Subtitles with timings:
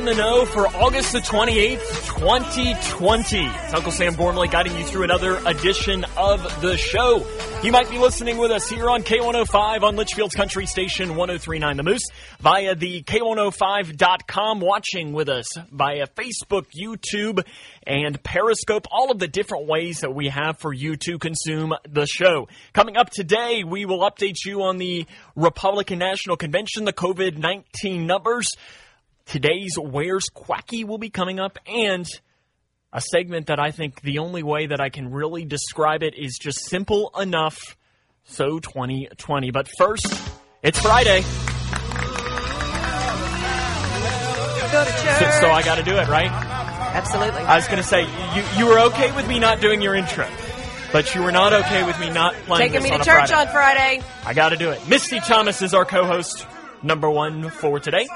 [0.00, 1.80] in the know for August the 28th,
[2.18, 3.38] 2020.
[3.38, 7.26] It's Uncle Sam Gormley guiding you through another edition of the show.
[7.62, 11.82] You might be listening with us here on K105 on Leitchfield's Country Station 1039 The
[11.82, 12.08] Moose
[12.40, 17.44] via the K105.com, watching with us via Facebook, YouTube,
[17.86, 22.06] and Periscope, all of the different ways that we have for you to consume the
[22.06, 22.48] show.
[22.72, 25.06] Coming up today, we will update you on the
[25.36, 28.48] Republican National Convention, the COVID 19 numbers.
[29.30, 32.04] Today's Where's Quacky will be coming up, and
[32.92, 36.36] a segment that I think the only way that I can really describe it is
[36.36, 37.76] just simple enough.
[38.24, 39.52] So 2020.
[39.52, 40.12] But first,
[40.64, 41.20] it's Friday.
[44.72, 45.18] Go to church.
[45.20, 46.30] So, so I got to do it, right?
[46.32, 47.42] Absolutely.
[47.42, 48.00] I was going to say,
[48.34, 50.26] you, you were okay with me not doing your intro,
[50.92, 53.34] but you were not okay with me not playing Taking me to church Friday.
[53.34, 54.02] on Friday.
[54.24, 54.88] I got to do it.
[54.88, 56.44] Misty Thomas is our co-host,
[56.82, 58.08] number one for today,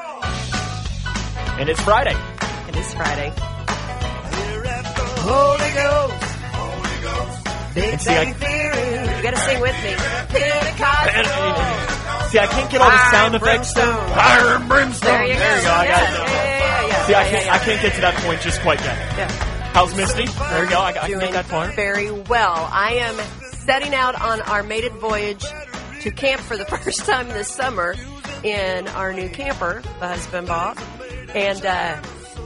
[1.58, 2.14] and it's Friday.
[2.68, 3.32] It is Friday.
[5.24, 6.14] Holy Ghost.
[7.74, 9.16] Big And see, I- Bang Theory.
[9.16, 9.94] You got to sing with me.
[10.28, 12.28] Pentecostal.
[12.28, 13.82] See, I can't get all the sound Fire and effects though.
[13.84, 14.14] brimstone.
[14.14, 15.10] Fire and brimstone.
[15.12, 15.38] There you go.
[15.38, 15.70] There you go.
[15.70, 16.08] I got it.
[16.10, 18.60] yeah, yeah, yeah, See, I yeah, can't, yeah, I can't get to that point just
[18.62, 18.96] quite yet.
[19.18, 19.28] yeah.
[19.72, 20.26] How's Misty?
[20.26, 20.78] There you go.
[20.80, 21.68] I, I can Doing get that far.
[21.72, 22.68] very well.
[22.72, 25.44] I am setting out on our maiden voyage
[26.02, 27.94] to camp for the first time this summer
[28.44, 30.76] in our new camper the husband bought,
[31.34, 32.00] and uh,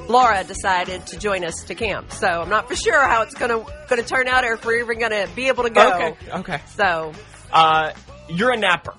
[0.09, 2.11] Laura decided to join us to camp.
[2.13, 4.99] So I'm not for sure how it's gonna gonna turn out, or if we're even
[4.99, 5.89] gonna be able to go.
[5.95, 6.17] Okay.
[6.31, 6.61] Okay.
[6.77, 7.13] So
[7.53, 7.93] Uh,
[8.29, 8.95] you're a napper.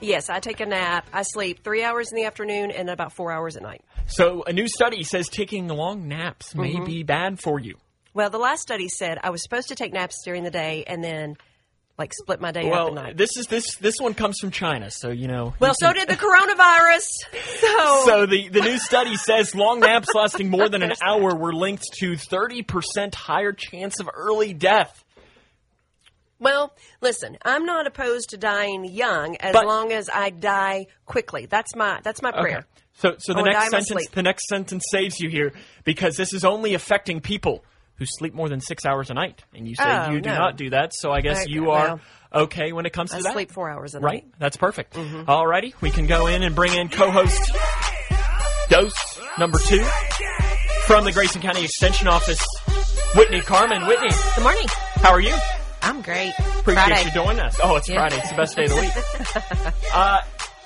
[0.00, 1.06] yes, I take a nap.
[1.12, 3.82] I sleep three hours in the afternoon and about four hours at night.
[4.06, 6.84] So a new study says taking long naps may Mm-hmm.
[6.84, 7.76] be bad for you.
[8.14, 11.02] Well, the last study said I was supposed to take naps during the day and
[11.02, 11.36] then
[11.98, 13.16] like split my day up Well, night.
[13.16, 15.54] this is this this one comes from China, so you know.
[15.60, 17.02] well, you so did the coronavirus.
[17.60, 21.52] So, So the, the new study says long naps lasting more than an hour were
[21.52, 25.04] linked to 30% higher chance of early death.
[26.38, 31.46] well, listen, I'm not opposed to dying young as But- long as I die quickly.
[31.46, 32.66] That's my that's my prayer.
[32.94, 35.52] So so the I wanna die next sentence the next sentence saves you here
[35.84, 37.64] because this is only affecting people
[38.02, 40.36] who sleep more than 6 hours a night and you say Oh, you do no.
[40.36, 40.92] not do that.
[40.92, 41.86] So I guess I- you are
[42.32, 43.32] well, okay when it comes to I that.
[43.32, 44.04] sleep four hours a night.
[44.06, 44.24] Right?
[44.40, 44.94] That's perfect.
[44.94, 45.30] Mm-hmm.
[45.30, 47.52] Alrighty, we can go in and bring in co-host
[48.68, 49.84] dose number 2
[50.86, 52.44] from the Grayson County Extension Office,
[53.14, 53.86] Whitney Carmen.
[53.86, 54.66] Whitney, Good morning.
[54.96, 55.34] how are you?
[55.82, 56.32] I'm great.
[56.38, 57.04] Appreciate Friday.
[57.04, 57.58] you joining us.
[57.62, 57.96] Oh, it's Yeah.
[58.00, 58.16] Friday.
[58.18, 59.74] It's the best day of the week.
[59.94, 60.18] uh,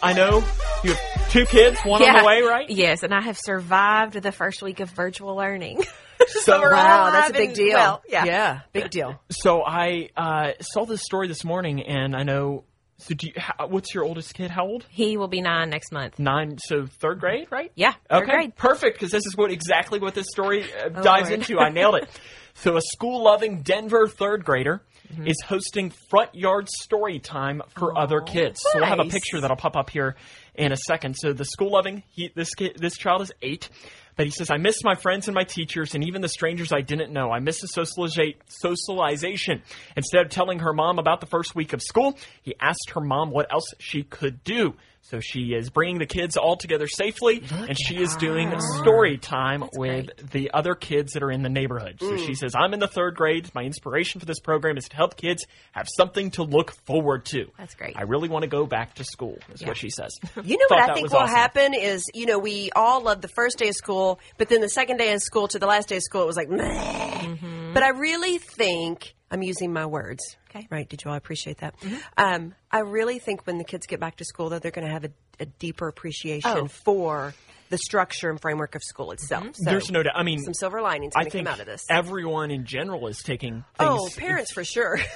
[0.03, 0.45] I know
[0.85, 2.69] you have two kids, one on the way, right?
[2.71, 5.83] Yes, and I have survived the first week of virtual learning.
[6.29, 7.75] So, we're all Wow, that's a big deal.
[7.75, 8.25] well, yeah.
[8.25, 9.21] yeah, big deal.
[9.31, 12.65] so I uh, saw this story this morning, and I know.
[12.99, 14.51] So, do you, how, what's your oldest kid?
[14.51, 14.87] How old?
[14.89, 16.19] He will be nine next month.
[16.19, 16.57] Nine.
[16.59, 17.71] So, third grade, right?
[17.75, 18.57] Yeah, third Okay, grade.
[18.57, 18.99] perfect.
[18.99, 21.41] Because this is what exactly what this story uh, Oh, dives Lord.
[21.41, 21.59] into.
[21.59, 22.09] I nailed it.
[22.59, 24.83] So, a school-loving Denver third grader
[25.13, 25.29] Mm-hmm.
[25.29, 28.59] is hosting front yard story time for other kids.
[28.61, 30.17] So, we'll have a picture that'll pop up here
[30.56, 31.17] in a second.
[31.17, 33.69] So, the school-loving he, this kid, this child is eight.
[34.17, 36.81] But he says, I miss my friends and my teachers and even the strangers I
[36.81, 37.31] didn't know.
[37.31, 39.62] I miss the socializa- socialization.
[39.94, 43.31] Instead of telling her mom about the first week of school, he asked her mom
[43.31, 44.75] what else she could do.
[45.08, 49.64] So she is bringing the kids all together safely, and she is doing story time
[49.75, 51.99] with the other kids that are in the neighborhood.
[52.00, 52.37] So she mm.
[52.37, 53.49] says, I'm in the third grade.
[53.55, 57.47] My inspiration for this program is to help kids have something to look forward to.
[57.56, 57.97] That's great.
[57.97, 60.11] I really want to go back to school, is what she says.
[60.47, 61.35] You know what I think will awesome.
[61.35, 64.69] happen is, you know, we all love the first day of school, but then the
[64.69, 66.62] second day of school to the last day of school, it was like, meh.
[66.62, 67.73] Mm-hmm.
[67.75, 70.23] But I really think I'm using my words.
[70.50, 70.67] Okay.
[70.70, 70.88] Right?
[70.88, 71.75] Did you all appreciate that?
[72.17, 74.93] Um, I really think when the kids get back to school, though, they're going to
[74.93, 76.67] have a, a deeper appreciation Oh.
[76.69, 77.34] for
[77.69, 79.49] the structure and framework of school itself.
[79.56, 80.12] So There's no doubt.
[80.17, 81.82] I mean, some silver linings I going to think come out of this.
[81.90, 83.90] everyone in general is taking things.
[83.90, 84.99] oh, parents for sure.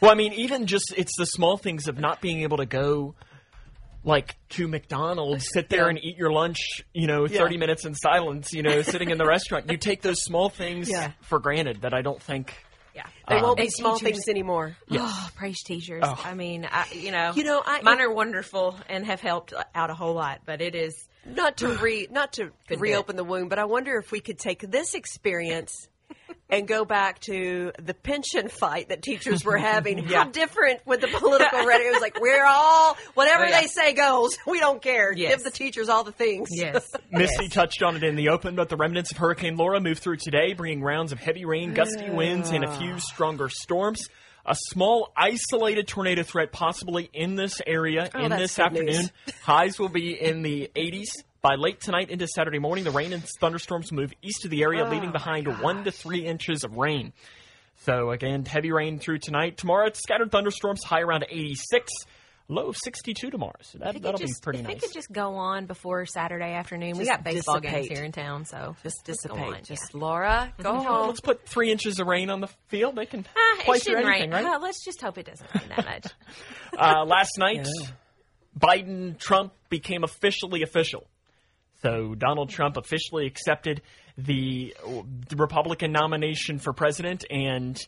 [0.00, 3.16] Well, I mean, even just it's the small things of not being able to go
[4.04, 5.88] like to McDonald's, sit there Yeah.
[5.90, 6.58] and eat your lunch,
[6.94, 9.68] you know, 30 minutes in silence, you know, sitting in the restaurant.
[9.70, 11.10] You take those small things Yeah.
[11.22, 12.54] for granted that I don't think
[12.98, 13.06] Yeah.
[13.28, 14.76] They um, won't be small teachers- things anymore.
[14.90, 16.02] Oh, praise teachers.
[16.04, 19.90] I mean, I, you know, You know, I- mine are wonderful and have helped out
[19.90, 23.60] a whole lot, but it is not to re not to reopen the wound, but
[23.60, 25.88] I wonder if we could take this experience
[26.50, 29.98] and go back to the pension fight that teachers were having.
[30.06, 31.88] How different with the political rhetoric?
[31.88, 33.60] It was like we're all whatever Oh, yeah.
[33.60, 34.36] they say goes.
[34.46, 35.12] We don't care.
[35.12, 35.36] Yes.
[35.36, 36.48] Give the teachers all the things.
[36.50, 36.90] yes.
[37.10, 40.16] Misty touched on it in the open, but the remnants of Hurricane Laura moved through
[40.16, 42.98] today, bringing rounds of heavy rain, gusty winds, and a few ah.
[42.98, 44.08] stronger storms.
[44.46, 48.86] A small isolated tornado threat possibly in this area oh, in this afternoon.
[48.86, 49.10] news.
[49.42, 53.22] Highs will be in the 80s By late tonight into Saturday morning, the rain and
[53.40, 57.12] thunderstorms move east of the area, Oh, leaving behind one to three inches of rain.
[57.76, 59.56] So again, heavy rain through tonight.
[59.56, 61.92] Tomorrow, it's scattered thunderstorms, high around 86,
[62.48, 63.52] low of 62 tomorrow.
[63.60, 64.76] So that, If it that'll could just, be pretty if nice.
[64.78, 66.98] it could just go on before Saturday afternoon.
[66.98, 69.54] we got baseball games here in town, so Just let's go dissipate.
[69.58, 70.00] on, Just yeah.
[70.00, 71.06] Laura, go Well, home.
[71.08, 72.96] let's put three inches of rain on the field.
[72.96, 74.44] They can Ah, play it through shouldn't anything, rain.
[74.44, 74.56] right?
[74.56, 76.06] Uh, let's just hope it doesn't rain that much.
[76.76, 77.66] Uh, last night,
[78.58, 81.07] Biden Trump became officially official.
[81.82, 83.82] So Donald Trump officially accepted
[84.16, 84.74] the
[85.36, 87.78] Republican nomination for president, and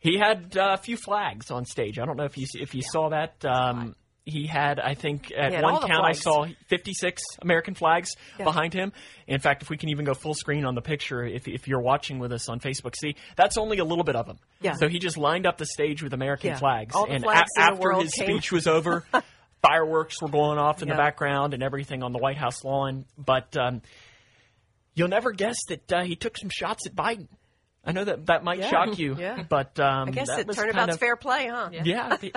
[0.00, 1.98] he had uh, a few flags on stage.
[1.98, 3.44] I don't know if you if you saw that.
[3.44, 8.92] Um, he had, I think, at one count, I saw 56 American flags behind him.
[9.26, 11.80] In fact, if we can even go full screen on the picture, if, if you're
[11.80, 14.36] watching with us on Facebook, see, that's only a little bit of them.
[14.60, 14.74] Yeah.
[14.74, 16.58] So he just lined up the stage with American Yeah.
[16.58, 16.94] flags.
[16.94, 19.06] All and flags the after his came- speech was over,
[19.62, 23.04] fireworks were going off in the background and everything on the White House lawn.
[23.16, 23.82] But um,
[24.94, 27.28] you'll never guess that uh, he took some shots at Biden.
[27.84, 28.68] I know that that might Yeah.
[28.70, 29.44] shock you, Yeah.
[29.48, 31.70] but um, I guess that it turnabout's of, fair play, huh?
[31.72, 32.16] yeah.
[32.20, 32.32] he,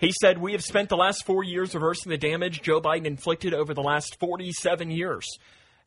[0.00, 3.54] he said, We have spent the last four years reversing the damage Joe Biden inflicted
[3.54, 5.24] over the last 47 years.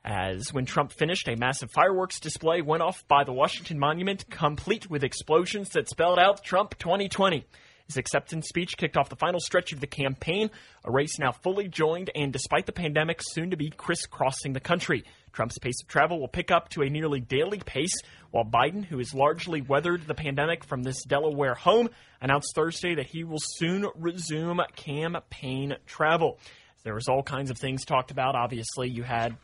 [0.03, 4.89] As when Trump finished, a massive fireworks display went off by the Washington Monument, complete
[4.89, 7.45] with explosions that spelled out Trump 2020.
[7.91, 10.49] His acceptance speech kicked off the final stretch of the campaign,
[10.85, 15.03] a race now fully joined and, despite the pandemic, soon to be crisscrossing the country.
[15.33, 17.93] Trump's pace of travel will pick up to a nearly daily pace,
[18.31, 21.89] while Biden, who has largely weathered the pandemic from this Delaware home,
[22.21, 26.39] announced Thursday that he will soon resume campaign travel.
[26.85, 28.35] There was all kinds of things talked about.
[28.35, 29.35] Obviously, you had,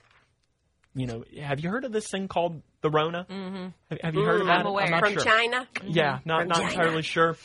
[0.95, 3.25] you know, have you heard of this thing called the Rona?
[3.29, 3.67] Mm-hmm.
[3.89, 4.61] Have, have you heard of that?
[4.61, 4.89] I'm aware.
[4.89, 5.23] not From sure.
[5.23, 5.67] China.
[5.85, 6.69] Yeah, not From not China.
[6.71, 7.35] entirely sure.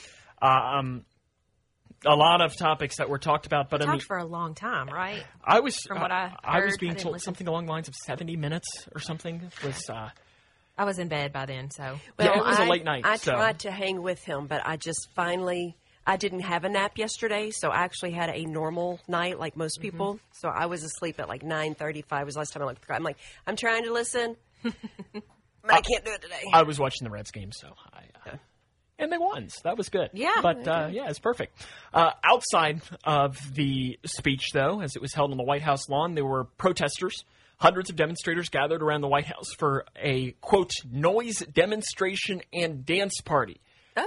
[0.42, 1.04] Uh, um,
[2.04, 4.54] a lot of topics that were talked about, but I mean, Talked for a long
[4.56, 5.22] time, right?
[5.44, 7.24] I was from what I I was being I told listen.
[7.26, 9.88] something along the lines of seventy minutes or something was.
[9.88, 10.10] Uh,
[10.76, 13.16] I was in bed by then, so Yeah, it was a I- late night, I
[13.16, 16.98] so- tried to hang with him, but I just finally I didn't have a nap
[16.98, 19.82] yesterday, so I actually had a normal night like most Mm-hmm.
[19.82, 20.20] people.
[20.32, 22.78] So I was asleep at like nine thirty five was the last time I looked.
[22.78, 22.96] at the clock.
[22.98, 24.34] I'm like, I'm trying to listen,
[24.64, 24.72] but
[25.68, 26.42] I can't do it today.
[26.52, 28.00] I was watching the Reds game, so I.
[29.02, 29.48] And they won.
[29.48, 30.10] So that was good.
[30.14, 30.36] Yeah.
[30.42, 31.66] But uh, yeah, it's perfect.
[31.92, 36.14] Uh, outside of the speech, though, as it was held on the White House lawn,
[36.14, 37.24] there were protesters.
[37.58, 43.20] Hundreds of demonstrators gathered around the White House for a quote noise demonstration and dance
[43.24, 43.60] party.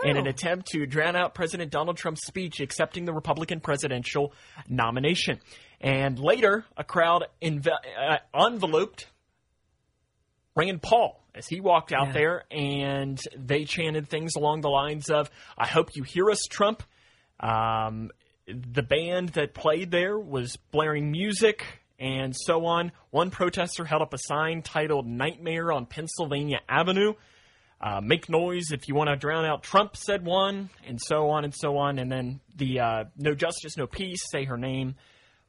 [0.04, 0.30] In an Oh.
[0.32, 4.34] attempt to drown out President Donald Trump's speech accepting the Republican presidential
[4.68, 5.40] nomination.
[5.80, 9.08] And later, a crowd uh, enveloped
[10.56, 12.13] Rand Paul as he walked out Yeah.
[12.13, 16.82] there and they chanted things along the lines of, I hope you hear us, Trump.
[17.39, 18.10] Um,
[18.48, 21.65] the band that played there was blaring music
[22.00, 22.92] and so on.
[23.10, 27.13] One protester held up a sign titled Nightmare on Pennsylvania Avenue.
[27.82, 31.44] Uh, make noise if you want to drown out Trump, said one, and so on
[31.44, 32.00] and so on.
[32.00, 34.96] And then the uh, No Justice, No Peace, say her name.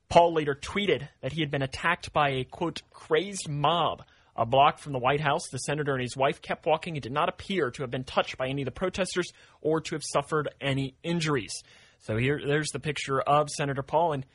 [0.08, 4.02] Paul later tweeted that he had been attacked by a quote crazed mob
[4.36, 5.42] a block from the White House.
[5.50, 8.36] The senator and his wife kept walking and did not appear to have been touched
[8.38, 11.52] by any of the protesters or to have suffered any injuries.
[12.00, 14.26] So here, there's the picture of Senator Paul, and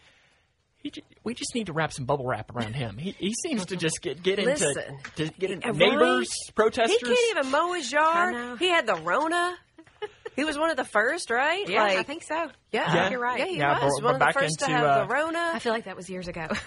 [0.77, 0.91] he,
[1.23, 2.97] we just need to wrap some bubble wrap around him.
[2.97, 4.97] He, he seems to just get get into Listen.
[5.17, 5.77] to get into Right?
[5.77, 6.97] neighbors, protesters.
[6.99, 8.57] He can't even mow his yard.
[8.59, 9.55] He had the Rona.
[10.35, 11.69] he was one of the first, right?
[11.69, 12.49] yeah, like, I think so.
[12.71, 13.37] Yeah, I think you're right.
[13.39, 15.51] Yeah, he Yeah, was but- one of the back first to have uh, the Rona.
[15.53, 16.47] I feel like that was years ago.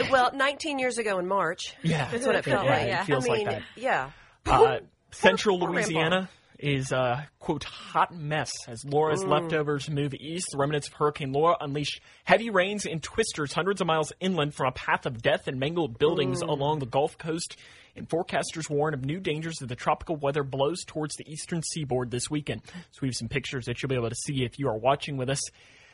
[0.10, 1.74] well, 19 years ago in March.
[1.82, 2.88] Yeah, That's what it felt yeah, like.
[2.88, 3.62] It feels I mean, like that.
[3.76, 4.10] yeah.
[4.46, 4.78] Uh,
[5.10, 6.28] Central Louisiana
[6.62, 9.28] is a quote hot mess as Laura's mm.
[9.28, 10.46] leftovers move east.
[10.52, 14.68] The remnants of Hurricane Laura unleash heavy rains and twisters hundreds of miles inland from
[14.68, 16.48] a path of death and mangled buildings mm.
[16.48, 17.56] along the Gulf Coast.
[17.94, 22.10] And forecasters warn of new dangers as the tropical weather blows towards the eastern seaboard
[22.10, 22.62] this weekend.
[22.92, 25.18] So we have some pictures that you'll be able to see if you are watching
[25.18, 25.40] with us.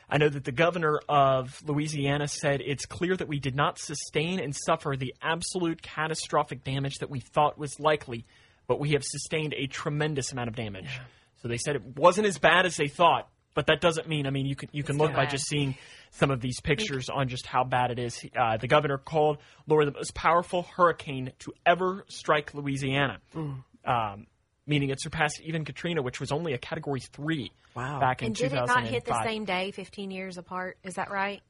[0.09, 4.39] I know that the governor of Louisiana said it's clear that we did not sustain
[4.39, 8.25] and suffer the absolute catastrophic damage that we thought was likely,
[8.67, 10.99] but we have sustained a tremendous amount of damage.
[11.41, 14.25] So they said it wasn't as bad as they thought, but that doesn't mean.
[14.25, 15.75] I mean, you can you can look by just seeing
[16.11, 18.25] some of these pictures on just how bad it is.
[18.35, 19.37] Uh, the governor called
[19.67, 23.19] Laura the most powerful hurricane to ever strike Louisiana.
[23.85, 24.27] Um,
[24.69, 27.99] meaning it surpassed even Katrina, which was only a Category Three Wow.
[27.99, 28.83] back in and did it 2005.
[28.83, 30.77] not hit the same day, 15 years apart?
[30.83, 31.41] Is that right?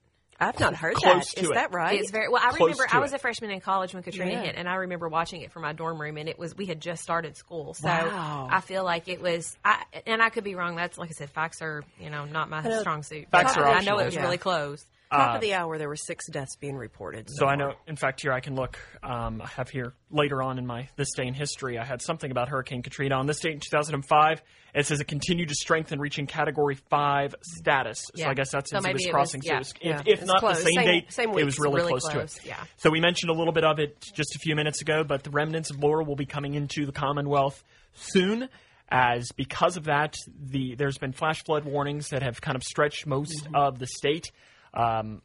[0.41, 1.43] I've not heard Close that.
[1.43, 1.53] it.
[1.53, 1.99] that right?
[1.99, 2.41] It's very well.
[2.41, 3.17] I Close remember I was it.
[3.17, 4.41] a freshman in college when Katrina Yeah.
[4.43, 6.79] hit, and I remember watching it from my dorm room, and it was we had
[6.79, 8.47] just started school, so Wow.
[8.49, 9.57] I feel like it was.
[9.65, 10.77] I and I could be wrong.
[10.77, 13.27] That's like I said, facts are you know not my uh, strong suit.
[13.31, 14.21] Facts But are I know it was Yeah.
[14.21, 14.85] really close.
[15.11, 17.27] Top of the hour, there were six deaths being reported.
[17.31, 18.77] So I know, in fact, here I can look.
[19.01, 22.29] Um, I have here later on in my this day in history, I had something
[22.29, 24.41] about Hurricane Katrina on this date in 2005.
[24.75, 28.03] It says it continued to strengthen, reaching Category Five status.
[28.13, 28.25] Yeah.
[28.25, 29.39] So I guess that's So since it was maybe it crossing.
[29.39, 29.57] was- so yeah.
[29.57, 29.59] it
[29.97, 30.57] was- Yeah, if, not close.
[30.59, 32.45] the same, Same- date, same it was really, Really close, to close, it.
[32.45, 32.63] yeah.
[32.77, 35.31] So we mentioned a little bit of it just a few minutes ago, but the
[35.31, 37.63] remnants of Laura will be coming into the Commonwealth
[37.93, 38.47] soon.
[38.91, 43.05] As because of that, the there's been flash flood warnings that have kind of stretched
[43.05, 44.31] most of the state.
[44.73, 45.21] Um,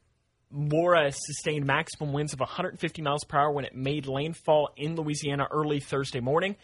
[1.10, 5.80] sustained maximum winds of 150 miles per hour when it made landfall in Louisiana early
[5.80, 6.56] Thursday morning.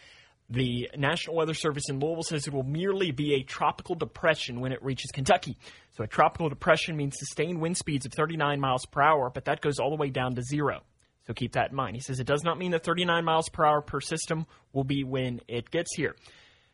[0.48, 4.72] The National Weather Service in Louisville says it will merely be a tropical depression when
[4.72, 5.56] it reaches Kentucky.
[5.96, 9.60] So a tropical depression means sustained wind speeds of 39 miles per hour, but that
[9.60, 10.82] goes all the way down to zero.
[11.26, 11.94] So keep that in mind.
[11.94, 15.04] He says it does not mean that 39 miles per hour per system will be
[15.04, 16.16] when it gets here.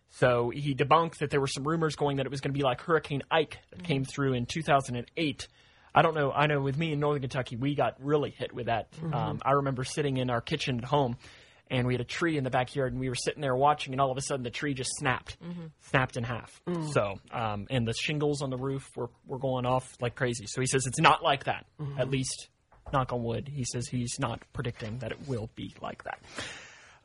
[0.08, 2.64] So he debunked that there were some rumors going that it was going to be
[2.64, 5.48] like Hurricane Ike that came through in 2008.
[5.96, 6.30] I don't know.
[6.30, 8.88] I know with me in Northern Kentucky, we got really hit with that.
[9.14, 11.16] Um, I remember sitting in our kitchen at home,
[11.70, 14.00] and we had a tree in the backyard, and we were sitting there watching, and
[14.00, 15.38] all of a sudden the tree just snapped,
[15.80, 16.60] snapped in half.
[16.92, 20.44] So, um, and the shingles on the roof were, were going off like crazy.
[20.46, 21.64] So he says it's not like that.
[21.98, 22.48] At least,
[22.92, 26.20] knock on wood, he says he's not predicting that it will be like that.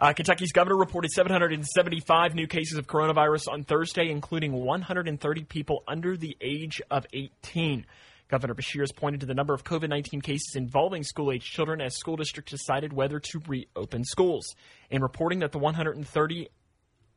[0.01, 6.17] Uh, Kentucky's governor reported 775 new cases of coronavirus on Thursday, including 130 people under
[6.17, 7.85] the age of 18.
[8.31, 11.81] Governor Beshear has pointed to the number of COVID 19 cases involving school age children
[11.81, 14.55] as school districts decided whether to reopen schools.
[14.89, 16.47] In reporting that the 130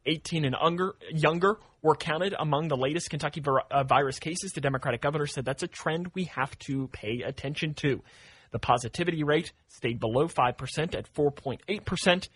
[0.06, 4.52] 18 and younger, younger were counted among the latest Kentucky uh, virus cases.
[4.52, 8.02] The Democratic governor said that's a trend we have to pay attention to.
[8.50, 12.28] The positivity rate stayed below 5% at 4.8%,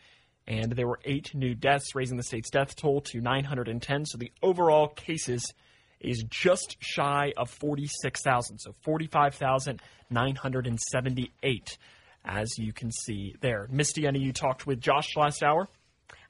[0.46, 4.06] and there were eight new deaths, raising the state's death toll to 910.
[4.06, 5.52] So the overall cases
[6.00, 8.58] is just shy of 46,000.
[8.58, 11.78] So 45,978,
[12.24, 13.68] as you can see there.
[13.70, 15.68] Misty, I know you talked with Josh last hour.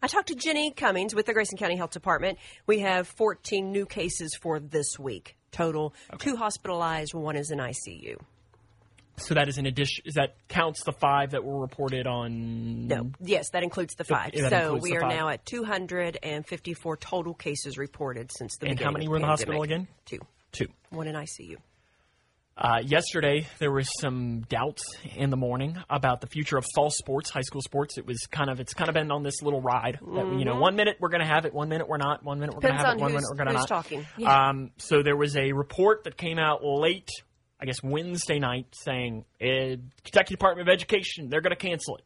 [0.00, 2.38] I talked to Jenny Cummings with the Grayson County Health Department.
[2.66, 5.94] We have 14 new cases for this week total.
[6.18, 8.16] Two hospitalized, one is in ICU.
[9.18, 10.04] So that is an addition.
[10.06, 12.86] Is that counts the five that were reported on?
[12.86, 14.32] No, yes, that includes the five.
[14.32, 15.10] that so we are five.
[15.10, 18.84] now at 254 total cases reported since the And beginning.
[18.86, 19.88] how many were in the hospital again?
[20.06, 20.18] Two.
[20.52, 20.66] Two.
[20.90, 21.56] One in ICU.
[22.60, 24.82] Uh, yesterday, there was some doubts
[25.14, 27.98] in the morning about the future of fall sports, high school sports.
[27.98, 30.56] It was kind of it's kind of been on this little ride that you know,
[30.56, 32.74] one minute we're going to have it, one minute we're not, one minute we're going
[32.74, 32.86] to Mm-hmm.
[32.88, 33.68] Have it, one minute we're going to not.
[33.68, 34.04] talking.
[34.26, 37.08] Um, so there was a report that came out late,
[37.60, 42.04] I guess Wednesday night, saying Kentucky Department of Education they're going to cancel it.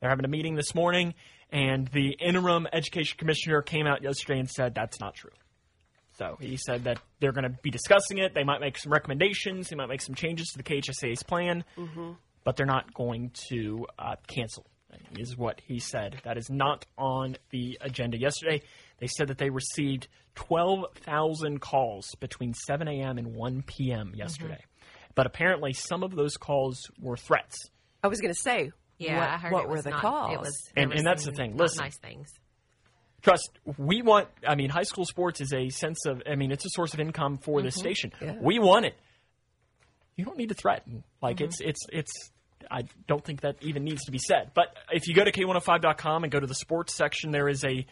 [0.00, 1.14] They're having a meeting this morning,
[1.50, 5.30] and the interim education commissioner came out yesterday and said that's not true.
[6.18, 8.34] So he said that they're going to be discussing it.
[8.34, 9.68] They might make some recommendations.
[9.68, 11.62] They might make some changes to the KHSAA's plan,
[12.44, 14.66] but they're not going to uh, cancel.
[15.18, 16.16] Is what he said.
[16.24, 18.18] That is not on the agenda.
[18.18, 18.62] Yesterday,
[18.98, 23.18] they said that they received 12,000 calls between 7 a.m.
[23.18, 24.12] and 1 p.m.
[24.14, 24.62] yesterday.
[25.16, 27.70] But apparently, some of those calls were threats.
[28.04, 30.00] I was going to say, Yeah, what, I heard what it were was the not,
[30.00, 30.32] calls?
[30.34, 31.56] It was, And- and that's the some thing.
[31.56, 31.82] Listen.
[31.84, 32.28] nice things.
[33.22, 36.64] trust we want i mean high school sports is a sense of i mean it's
[36.64, 37.64] a source of income for Mm-hmm.
[37.66, 38.94] the station we want it
[40.16, 42.12] you don't need to threaten like it's it's it's
[42.70, 46.22] i don't think that even needs to be said but if you go to k105.com
[46.24, 47.84] and go to the sports section there is a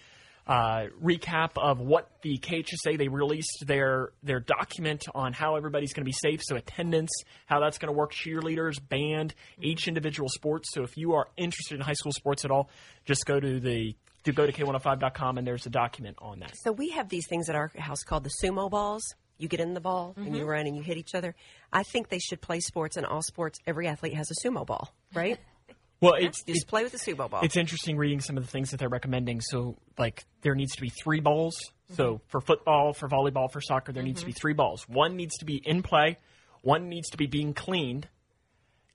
[0.47, 6.03] uh, recap of what the KHSAA they released their their document on how everybody's going
[6.05, 6.41] to be safe.
[6.43, 7.11] So attendance,
[7.47, 10.69] how that's going to work, cheerleaders, band, each individual sports.
[10.73, 12.69] So if you are interested in high school sports at all,
[13.05, 16.53] just go to the to go to k105.com and there's a document on that.
[16.63, 19.03] So we have these things at our house called the sumo balls.
[19.37, 20.35] You get in the ball and Mm-hmm.
[20.37, 21.35] you run and you hit each other.
[21.73, 23.59] I think they should play sports and all sports.
[23.67, 25.39] Every athlete has a sumo ball, right?
[26.05, 27.41] Well, it's just play with the sumo ball.
[27.43, 29.41] It's interesting reading some of the things that they're recommending.
[29.41, 31.57] So, like, there needs to be three balls.
[31.93, 32.25] So, mm-hmm.
[32.29, 34.41] for football, for volleyball, for soccer, there needs to be mm-hmm.
[34.41, 34.89] three balls.
[34.89, 36.19] One needs to be in play,
[36.63, 38.09] one needs to be being cleaned,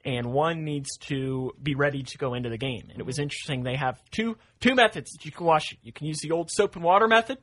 [0.05, 2.87] and one needs to be ready to go into the game.
[2.89, 3.23] And it was mm-hmm.
[3.23, 3.63] interesting.
[3.63, 5.79] They have two two methods that you can wash it.
[5.83, 7.37] You can use the old soap and water method.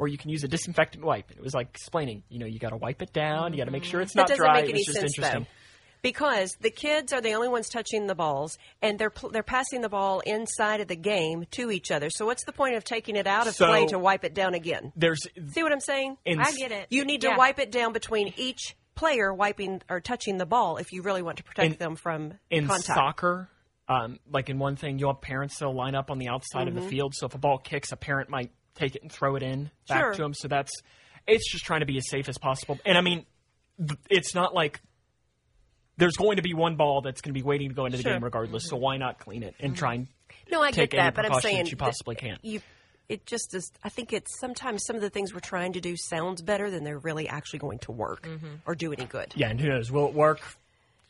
[0.00, 1.32] Or you can use a disinfectant wipe.
[1.32, 3.52] It was like explaining, you know, you got to wipe it down.
[3.52, 4.60] You got to make sure it's That not doesn't dry.
[4.60, 5.40] make any was just sense interesting.
[5.40, 5.57] though.
[6.02, 9.80] Because the kids are the only ones touching the balls, and they're pl- they're passing
[9.80, 12.08] the ball inside of the game to each other.
[12.10, 14.54] So what's the point of taking it out of So- play to wipe it down
[14.54, 14.92] again?
[14.96, 15.20] There's
[15.52, 16.16] See what I'm saying?
[16.24, 16.86] in I get it.
[16.90, 17.36] You need to Yeah.
[17.36, 21.38] wipe it down between each player wiping or touching the ball if you really want
[21.38, 22.86] to protect In- them from in contact.
[22.86, 23.48] soccer,
[23.88, 26.74] um, like in one thing, you'll have parents that'll line up on the outside of
[26.74, 26.82] Mm-hmm.
[26.84, 27.14] the field.
[27.14, 30.00] So if a ball kicks, a parent might take it and throw it in back
[30.00, 30.12] Sure.
[30.14, 30.34] to them.
[30.34, 30.70] So that's
[31.26, 32.78] it's just trying to be as safe as possible.
[32.86, 33.26] And I mean,
[33.78, 34.80] th- it's not like
[35.98, 38.02] there's going to be one ball that's going to be waiting to go into the
[38.02, 38.12] Sure.
[38.14, 38.64] game regardless.
[38.68, 40.06] So why not clean it and try and
[40.50, 42.38] No, I take get any that, but I'm precautions saying you that possibly can.
[42.42, 42.60] You,
[43.08, 43.70] it just is.
[43.84, 46.84] I think it's sometimes some of the things we're trying to do sounds better than
[46.84, 48.28] they're really actually going to work
[48.66, 49.32] or do any good.
[49.36, 49.90] yeah, and who knows?
[49.90, 50.40] Will it work?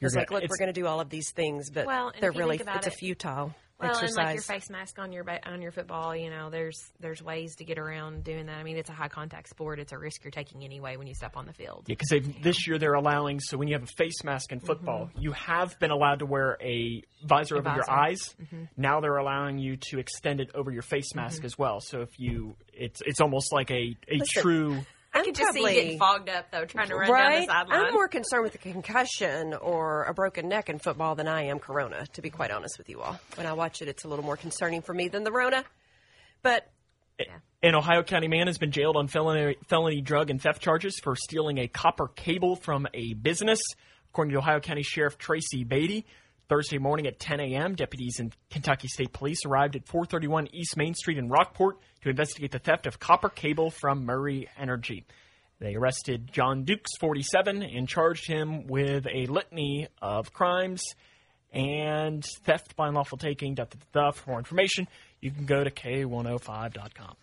[0.00, 1.87] You're It's like, gonna- look, it's- we're going to do all of these things, but
[1.87, 4.17] Well, they're really think about it's a futile Well, exercise.
[4.17, 7.23] and like your face mask on your ba- on your football, you know, there's there's
[7.23, 8.59] ways to get around doing that.
[8.59, 9.79] I mean, it's a high contact sport.
[9.79, 11.85] It's a risk you're taking anyway when you step on the field.
[11.87, 13.39] Yeah, because this year they're allowing.
[13.39, 15.21] So when you have a face mask in football, mm-hmm.
[15.21, 17.91] you have been allowed to wear a visor over your visor.
[17.93, 18.35] eyes.
[18.43, 18.65] Mm-hmm.
[18.77, 21.47] Now they're allowing you to extend it over your face mask mm-hmm.
[21.47, 21.81] as well.
[21.81, 24.81] So if you, it's it's almost like a a Listen, true.
[25.18, 27.37] I I'm could just see you getting fogged up though, trying to run down the
[27.38, 27.48] right?
[27.48, 27.87] sideline.
[27.87, 31.59] I'm more concerned with a concussion or a broken neck in football than I am
[31.59, 32.07] Corona.
[32.12, 34.37] To be quite honest with you all, when I watch it, it's a little more
[34.37, 35.64] concerning for me than the Rona.
[36.42, 36.70] But
[37.62, 41.16] An Ohio County man has been jailed on felony, felony drug and theft charges for
[41.16, 43.59] stealing a copper cable from a business.
[44.11, 46.07] According to Ohio County Sheriff Tracy Beatty,
[46.48, 50.94] Thursday morning at 10 a.m., deputies in Kentucky State Police arrived at 431 East Main
[50.94, 55.05] Street in Rockport to investigate the theft of copper cable from Murray Energy.
[55.61, 60.85] They arrested John Dukes, 47, and charged him with a litany of crimes
[61.53, 63.55] and theft by unlawful taking.
[63.55, 64.11] Da, da, da.
[64.13, 64.87] For more information,
[65.21, 67.17] you can go to k105.com.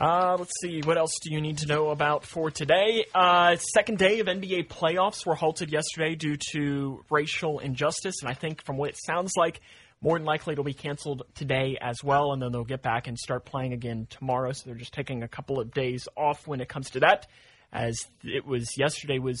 [0.00, 0.80] Uh, let's see.
[0.84, 3.04] What else do you need to know about for today?
[3.12, 8.34] Uh, second day of NBA playoffs were halted yesterday due to racial injustice, and I
[8.34, 9.60] think from what it sounds like,
[10.00, 13.18] more than likely it'll be canceled today as well, and then they'll get back and
[13.18, 14.52] start playing again tomorrow.
[14.52, 17.26] So they're just taking a couple of days off when it comes to that,
[17.72, 19.40] as it was yesterday was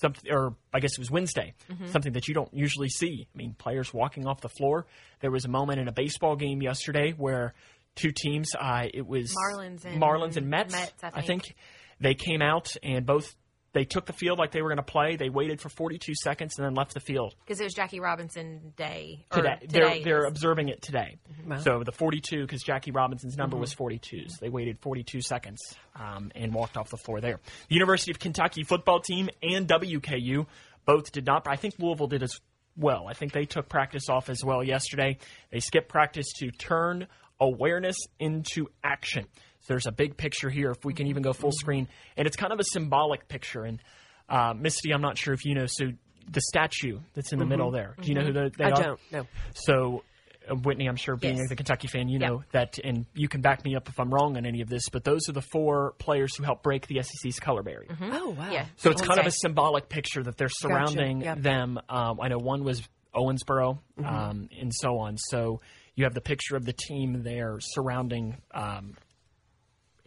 [0.00, 1.54] something, or I guess it was Wednesday,
[1.90, 3.26] something that you don't usually see.
[3.34, 4.86] I mean, players walking off the floor.
[5.20, 7.54] There was a moment in a baseball game yesterday where
[7.96, 10.72] two teams, uh, it was Marlins and Marlins and Mets.
[10.72, 11.44] Mets, I I think.
[11.44, 11.56] think
[12.00, 13.34] they came out and both
[13.72, 15.16] they took the field like they were going to play.
[15.16, 18.72] They waited for 42 seconds and then left the field because it was Jackie Robinson
[18.76, 19.24] Day.
[19.30, 19.58] Or today.
[19.60, 21.16] today They're they're observing it today.
[21.46, 21.58] Wow.
[21.58, 24.28] So the 42 because Jackie Robinson's number was 42.
[24.28, 25.60] So they waited 42 seconds
[25.96, 27.40] um, and walked off the floor there.
[27.68, 30.46] The University of Kentucky football team and WKU
[30.86, 31.46] both did not.
[31.46, 32.40] I think Louisville did as
[32.76, 33.06] well.
[33.08, 35.18] I think they took practice off as well yesterday.
[35.50, 37.06] They skipped practice to turn
[37.40, 39.26] awareness into action.
[39.68, 40.70] So there's a big picture here.
[40.70, 43.64] If we can even go full screen, and it's kind of a symbolic picture.
[43.64, 43.80] And
[44.26, 45.66] uh, Misty, I'm not sure if you know.
[45.66, 45.88] So
[46.30, 47.94] the statue that's in the middle there.
[48.00, 48.82] Do you know who the, they I are?
[48.82, 49.26] don't know.
[49.54, 50.04] So,
[50.50, 51.50] uh, Whitney, I'm sure being Yes.
[51.50, 54.38] the Kentucky fan, you know that, and you can back me up if I'm wrong
[54.38, 57.38] on any of this, but those are the four players who helped break the SEC's
[57.38, 57.94] color barrier.
[58.00, 58.50] Oh wow!
[58.50, 58.66] Yeah.
[58.76, 61.42] So it's kind of a symbolic picture that they're surrounding Yep.
[61.42, 61.78] them.
[61.90, 62.82] Um, I know one was
[63.14, 64.06] Owensboro, Mm-hmm.
[64.06, 65.18] um, and so on.
[65.18, 65.60] So
[65.94, 68.94] you have the picture of the team there surrounding um,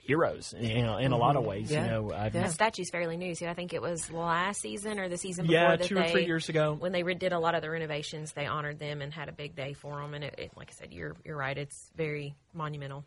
[0.04, 1.66] heroes in, in, a- in a lot of ways.
[1.72, 1.74] Mm-hmm.
[1.74, 1.86] Yeah.
[1.86, 2.42] You know, uh, Yeah.
[2.42, 3.34] That statue's fairly new.
[3.36, 6.12] So I think it was last season or the season Yeah, before that two or
[6.12, 6.76] three years ago.
[6.78, 8.34] when they re- did a lot of the renovations.
[8.34, 10.14] They honored them and had a big day for them.
[10.14, 11.58] And it, it, like I said, you're you're right.
[11.58, 13.06] It's very monumental.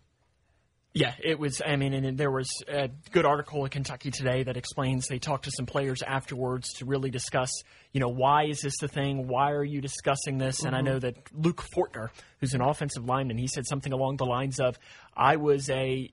[0.96, 1.60] Yeah, it was.
[1.66, 5.46] I mean, and there was a good article in Kentucky Today that explains they talked
[5.46, 7.50] to some players afterwards to really discuss,
[7.92, 9.26] you know, why is this the thing?
[9.26, 10.62] Why are you discussing this?
[10.62, 14.24] And I know that Luke Fortner, who's an offensive lineman, he said something along the
[14.26, 14.78] lines of,
[15.16, 16.12] "I was a,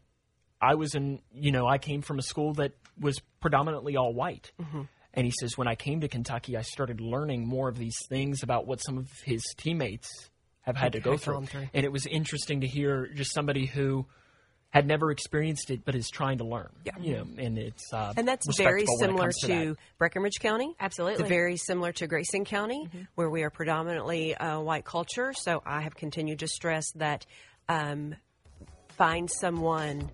[0.62, 4.52] I was in, you know, I came from a school that was predominantly all white."
[5.14, 8.44] And he says, when I came to Kentucky, I started learning more of these things
[8.44, 10.08] about what some of his teammates
[10.62, 11.46] have had to go through.
[11.48, 11.68] through.
[11.74, 14.06] And it was interesting to hear just somebody who
[14.70, 16.70] had never experienced it but is trying to learn.
[16.86, 16.94] Yeah.
[16.98, 19.82] You know, and it's uh, And that's very respectable when it similar to, to.
[19.98, 20.74] Breckinridge County.
[20.80, 21.28] Absolutely.
[21.28, 25.34] Very similar to Grayson County, where we are predominantly uh, white culture.
[25.34, 27.26] So I have continued to stress that
[27.68, 28.16] um,
[28.98, 30.10] find someone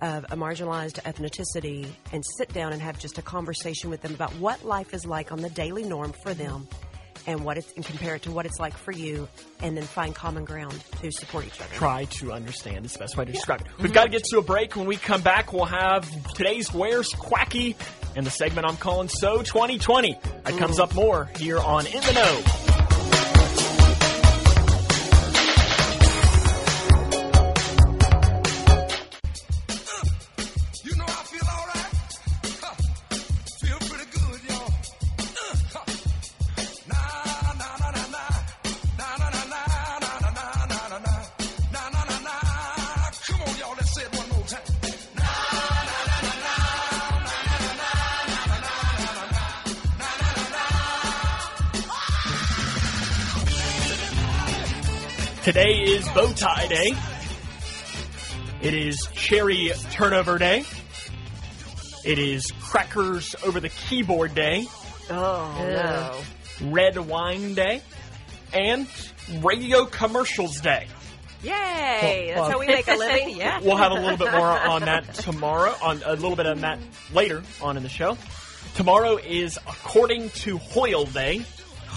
[0.00, 4.32] of a marginalized ethnicity and sit down and have just a conversation with them about
[4.36, 6.66] what life is like on the daily norm for them
[7.26, 9.28] and what it's and compare it to what it's like for you
[9.62, 11.74] and then find common ground to support each other.
[11.74, 13.66] Try to understand is the best way to describe it.
[13.76, 13.94] We've mm-hmm.
[13.94, 14.76] got to get to a break.
[14.76, 17.76] When we come back, we'll have today's Where's Quacky
[18.16, 20.18] and the segment I'm calling So 2020.
[20.44, 20.82] That comes mm.
[20.82, 22.69] up more here on In the Know.
[56.80, 56.96] Day.
[58.62, 60.64] It is cherry turnover day.
[62.04, 64.66] It is crackers over the keyboard day.
[65.10, 66.70] Oh, no.
[66.70, 67.82] Red Wine Day,
[68.52, 68.86] and
[69.42, 70.86] Radio Commercials Day.
[71.42, 72.32] Yay!
[72.34, 73.30] Well, That's how we make a living.
[73.36, 73.60] yeah.
[73.60, 76.78] We'll have a little bit more on that tomorrow, on a little bit on that
[77.12, 78.16] later on in the show.
[78.74, 81.44] Tomorrow is According to Hoyle Day,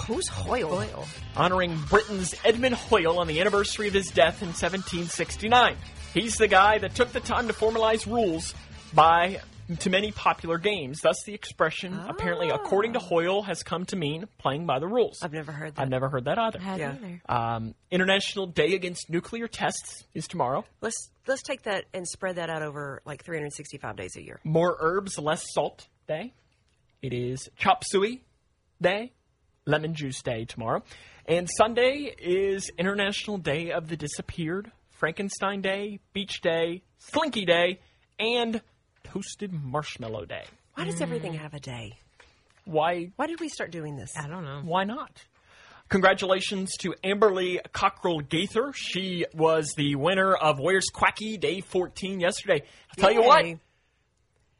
[0.06, 0.80] Who's Hoyle?
[0.80, 1.06] Hoyle?
[1.36, 5.76] honoring Britain's Edmund Hoyle on the anniversary of his death in 1769.
[6.12, 8.54] He's the guy that took the time to formalize rules
[8.92, 9.40] by
[9.80, 11.00] to many popular games.
[11.00, 15.20] Thus, the expression, apparently, according to Hoyle, has come to mean playing by the rules.
[15.22, 15.82] I've never heard that.
[15.82, 16.58] I've never heard that either.
[16.60, 17.08] Hadn't Yeah.
[17.08, 17.20] either.
[17.56, 20.64] Um, International Day Against Nuclear Tests is tomorrow.
[20.82, 24.38] Let's let's take that and spread that out over like 365 days a year.
[24.44, 26.34] More herbs, less salt day.
[27.00, 28.22] It is Chop Suey
[28.82, 29.12] Day,
[29.66, 30.82] Lemon Juice Day tomorrow.
[31.26, 37.80] And Sunday is International Day of the Disappeared, Frankenstein Day, Beach Day, Slinky Day,
[38.18, 38.60] and
[39.04, 40.44] Toasted Marshmallow Day.
[40.74, 41.94] Why does everything have a day?
[42.66, 44.12] Why Why did we start doing this?
[44.18, 44.60] I don't know.
[44.64, 45.24] why not?
[45.88, 48.72] Congratulations to Amberly Cockrell Gaither.
[48.74, 52.62] She was the winner of Where's Quacky Day 14 yesterday.
[52.90, 53.58] I'll tell you what, Yay.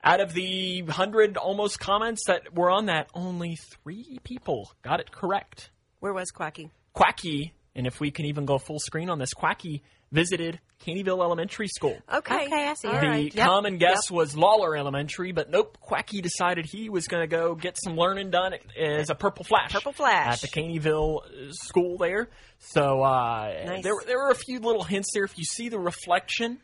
[0.05, 5.11] Out of the 100 almost comments that were on that, only three people got it
[5.11, 5.71] correct.
[6.01, 6.71] Where was Quacky?
[6.93, 11.67] Quacky, and if we can even go full screen on this, Quacky visited Caneyville Elementary
[11.67, 11.99] School.
[12.13, 12.45] Okay.
[12.47, 13.01] Okay, I see All.
[13.01, 13.35] The right.
[13.35, 13.47] Yep.
[13.47, 15.79] common guess was Lawler Elementary, but nope.
[15.81, 19.73] Quacky decided he was going to go get some learning done as a Purple Flash.
[19.73, 20.35] Purple Flash.
[20.35, 22.29] at the Caneyville uh, school there.
[22.59, 23.83] So uh, Nice.
[23.83, 25.25] there, there were a few little hints there.
[25.25, 26.59] If you see the reflection,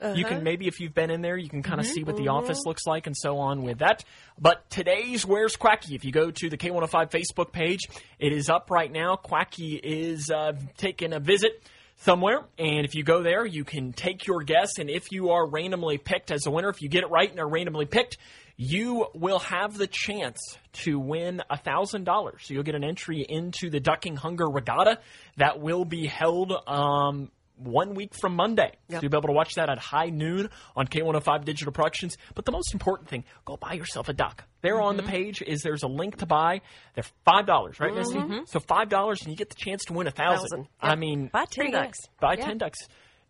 [0.00, 0.28] you Uh-huh.
[0.28, 1.68] can maybe if you've been in there, you can Mm-hmm.
[1.70, 4.04] kind of see what the office looks like and so on with that.
[4.38, 5.94] But today's Where's Quacky?
[5.94, 7.80] If you go to the K105 Facebook page,
[8.18, 9.16] it is up right now.
[9.16, 11.62] Quacky is uh, taking a visit
[11.98, 14.78] somewhere, and if you go there, you can take your guess.
[14.78, 17.40] And if you are randomly picked as a winner, if you get it right and
[17.40, 18.18] are randomly picked,
[18.58, 20.38] you will have the chance
[20.72, 22.04] to win $1,000.
[22.42, 24.98] So you'll get an entry into the Ducking Hunger Regatta
[25.38, 28.72] that will be held um, one week from Monday.
[28.90, 32.16] So you'll be able to watch that at high noon on K105 Digital Productions.
[32.34, 34.44] But the most important thing, go buy yourself a duck.
[34.62, 35.12] There on the mm-hmm.
[35.12, 36.60] page is there's a link to buy.
[36.94, 38.16] They're five dollars, right, Misty?
[38.16, 38.44] Mm-hmm.
[38.46, 40.48] So five dollars and you get the chance to win a thousand.
[40.48, 40.68] Thousand.
[40.80, 41.98] I mean, Buy 10 Pretty ducks.
[42.20, 42.44] buy Yeah.
[42.44, 42.78] ten ducks.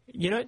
[0.06, 0.44] You know,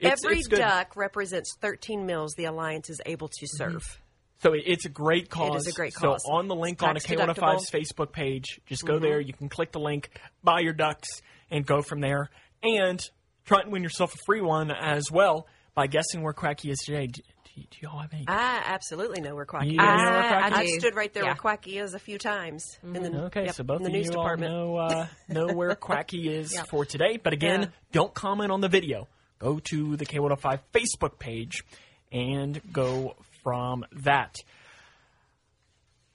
[0.00, 0.58] it's, Every it's good.
[0.58, 3.72] duck represents 13 meals the Alliance is able to mm-hmm.
[3.72, 4.00] serve.
[4.40, 5.66] So it's a great cause.
[5.66, 6.22] It is a great cause.
[6.24, 9.20] So on the link It's on a tax K105's Facebook page, just go there.
[9.20, 10.10] You can click the link,
[10.44, 11.08] buy your ducks,
[11.50, 12.30] and go from there.
[12.62, 13.00] And
[13.44, 17.06] try and win yourself a free one as well by guessing where Quacky is today.
[17.06, 18.24] Do, do, do y'all have any?
[18.28, 19.76] I absolutely know where Quacky You is.
[19.78, 21.28] know where I- Quacky I I've stood right there Yeah.
[21.30, 23.92] where Quacky is a few times in the Okay, yep, so both in the of
[23.94, 24.52] news you department.
[24.52, 26.68] all know uh, know where Quacky is Yep.
[26.68, 27.16] for today.
[27.16, 27.68] But again, Yeah.
[27.92, 29.06] don't comment on the video.
[29.38, 31.62] Go to the K105 Facebook page
[32.10, 34.34] and go from that.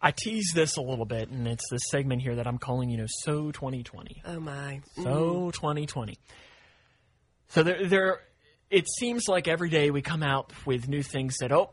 [0.05, 2.97] I tease this a little bit, and it's this segment here that I'm calling, you
[2.97, 4.21] know, So 2020.
[4.25, 4.81] Oh my!
[5.01, 6.17] So 2020.
[7.47, 8.19] So there, there,
[8.69, 11.71] it seems like every day we come out with new things that oh,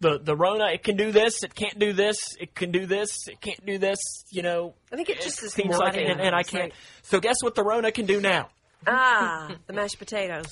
[0.00, 3.10] the the Rona it can do this, it can't do this, it can do this,
[3.28, 3.98] it can't do this.
[4.30, 6.64] You know, I think it just seems like, and, and I can't.
[6.70, 8.48] like- So guess what the Rona can do now?
[8.86, 10.46] Ah, the mashed potatoes.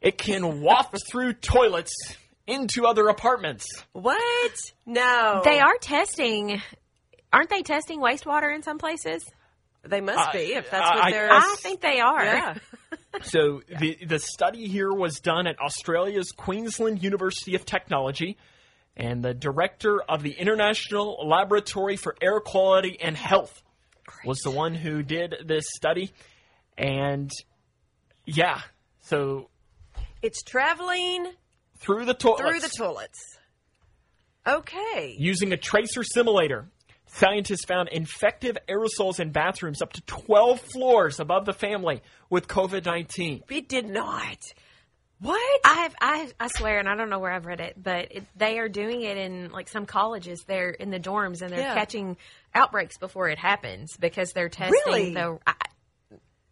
[0.00, 1.92] It can waft through toilets
[2.48, 3.66] into other apartments.
[3.92, 4.72] What?
[4.86, 6.60] No, They are testing.
[7.32, 9.24] Aren't they testing wastewater in some places?
[9.84, 11.30] They must I- be if that's I- what I- they're.
[11.32, 12.24] I think they are.
[12.24, 12.54] yeah.
[13.22, 18.36] So the the study here was done at Australia's Queensland University of Technology,
[18.96, 23.62] and the director of the International Laboratory for Air Quality and Health
[24.24, 26.12] was the one who did this study,
[26.76, 27.30] and
[28.24, 28.60] yeah,
[29.00, 29.48] so
[30.22, 31.32] It's traveling
[31.78, 33.38] through the toilets, through the toilets.
[34.46, 35.14] Okay.
[35.18, 36.68] using a tracer simulator.
[37.10, 42.84] Scientists found infective aerosols in bathrooms up to 12 floors above the family with COVID
[42.84, 43.44] 19.
[43.50, 44.36] It did not.
[45.20, 45.60] What?
[45.64, 48.24] I have, I, I swear, and I don't know where I've read it, but it,
[48.36, 50.44] they are doing it in like some colleges.
[50.46, 51.74] They're in the dorms and they're Yeah.
[51.74, 52.16] catching
[52.54, 55.14] outbreaks before it happens because they're testing Really?
[55.14, 55.38] the.
[55.46, 55.54] I,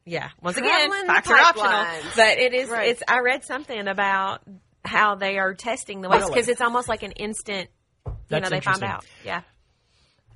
[0.04, 2.68] yeah, once Traveling again, facts are optional, but it is.
[2.68, 2.88] Right.
[2.90, 3.02] It's.
[3.06, 4.40] I read something about
[4.86, 6.34] how they are testing the waste Really?
[6.34, 7.68] because it's almost like an instant.
[8.06, 8.88] You That's know, they find interesting.
[8.88, 9.04] out.
[9.24, 9.42] Yeah,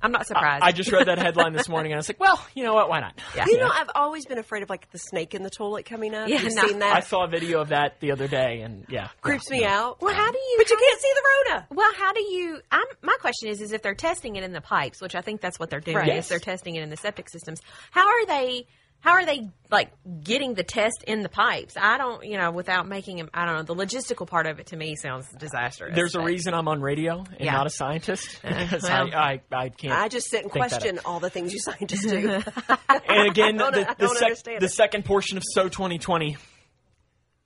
[0.01, 0.63] I'm not surprised.
[0.63, 2.89] I just read that headline this morning and I was like, well, you know what?
[2.89, 3.13] Why not?
[3.35, 3.45] Yeah.
[3.47, 6.27] You know, I've always been afraid of like the snake in the toilet coming up.
[6.27, 6.67] Yeah, You've no.
[6.67, 6.95] seen that?
[6.95, 9.67] I saw a video of that the other day, and yeah, Creeps yeah, me no.
[9.69, 10.01] out.
[10.01, 10.55] Well, how do you?
[10.57, 11.67] But you can't see the Rona.
[11.71, 12.59] Well, how do you?
[12.71, 15.39] I'm, my question is: is if they're testing it in the pipes, which I think
[15.39, 16.15] that's what they're doing, Right.
[16.17, 17.61] is they're testing it in the septic systems.
[17.91, 18.65] How are they
[19.01, 19.89] how are they like
[20.23, 21.75] getting the test in the pipes?
[21.75, 23.29] I don't, you know, without making them.
[23.33, 23.63] I don't know.
[23.63, 25.95] The logistical part of it to me sounds disastrous.
[25.95, 27.53] There's a reason I'm on radio and Yeah.
[27.53, 28.39] not a scientist.
[28.47, 29.09] because well.
[29.13, 29.93] I, I, I can't.
[29.93, 32.41] I just sit and question all the things you scientists do.
[32.89, 36.37] And again, I the, the, sec- the second portion of So 2020.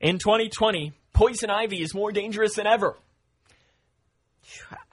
[0.02, 2.98] In 2020, poison ivy is more dangerous than ever.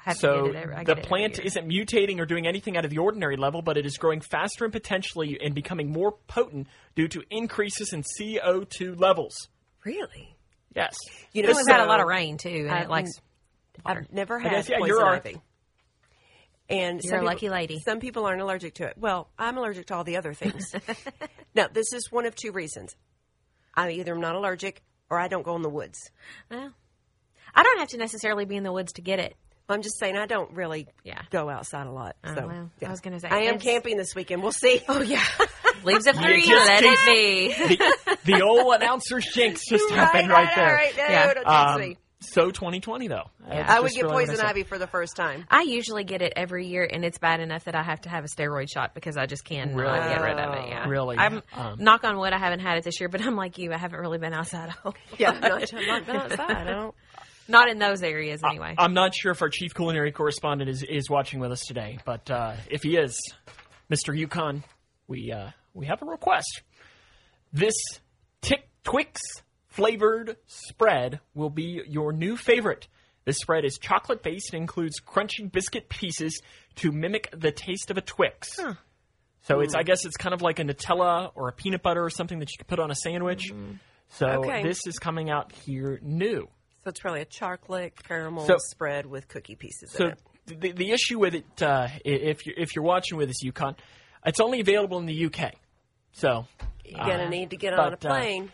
[0.05, 1.47] I have to So get it I the get it plant year.
[1.47, 4.65] isn't mutating or doing anything out of the ordinary level, but it is growing faster
[4.65, 9.49] and potentially and becoming more potent due to increases in CO2 levels.
[9.85, 10.37] really?
[10.75, 10.95] Yes.
[11.33, 13.11] You know, We've had a lot uh, of rain too, and I've- it likes.
[13.85, 15.37] I've never had guess, yeah, poison you're our- ivy.
[16.69, 17.79] And You're some a people- lucky lady.
[17.85, 18.95] Some people aren't allergic to it.
[18.97, 20.73] Well, I'm allergic to all the other things.
[21.55, 22.97] no, this is one of two reasons.
[23.75, 25.99] I either am not allergic or I don't go in the woods.
[26.51, 26.73] Well,
[27.55, 29.37] I don't have to necessarily be in the woods to get it.
[29.73, 31.21] I'm just saying I don't really Yeah.
[31.31, 32.17] go outside a lot.
[32.25, 32.89] Oh, so well, yeah.
[32.89, 34.43] I was gonna say, I am camping this weekend.
[34.43, 34.83] We'll see.
[34.89, 35.25] Oh yeah,
[35.85, 36.47] leaves a three.
[36.47, 37.77] just Let it be.
[37.77, 40.69] The, the old announcer's jinx just happened right, there.
[40.69, 41.35] All right, no, Yeah.
[41.35, 43.25] don't Um, so 2020 though.
[43.49, 45.45] That's I would get really poison ivy for the first time.
[45.51, 48.25] I usually get it every year, and it's bad enough that I have to have
[48.25, 49.99] a steroid shot because I just can't Really?
[49.99, 50.69] get rid of it.
[50.69, 51.17] Yeah, Really?
[51.19, 52.33] I'm Um, knock on wood.
[52.33, 53.73] I haven't had it this year, but I'm like you.
[53.73, 54.69] I haven't really been outside.
[54.69, 55.41] a whole Yeah, lot.
[55.43, 56.51] not, I'm not been outside.
[56.53, 56.95] I don't.
[57.53, 58.75] Not in those areas anyway.
[58.77, 62.29] I'm not sure if our chief culinary correspondent is, is watching with us today, but
[62.31, 63.17] uh, if he is,
[63.91, 64.17] Mr.
[64.19, 64.65] Yukon,
[65.07, 66.62] we uh, we have a request.
[67.53, 67.75] This
[68.41, 69.21] Tick Twix
[69.69, 72.88] flavored spread will be your new favorite.
[73.25, 76.41] This spread is chocolate based and includes crunchy biscuit pieces
[76.77, 78.59] to mimic the taste of a Twix.
[79.43, 82.11] So it's I guess it's kind of like a Nutella or a peanut butter or
[82.11, 83.53] something that you could put on a sandwich.
[84.09, 84.62] So Okay.
[84.62, 86.49] this is coming out here new.
[86.85, 90.61] So it's probably a chocolate caramel So- spread with cookie pieces So in it.
[90.61, 93.77] the the issue with it, uh, if you're if you're watching with us, Yukon,
[94.27, 95.53] it's only available in the UK.
[96.12, 96.47] So
[96.85, 98.51] You're gonna uh, need to get on a but, uh, plane.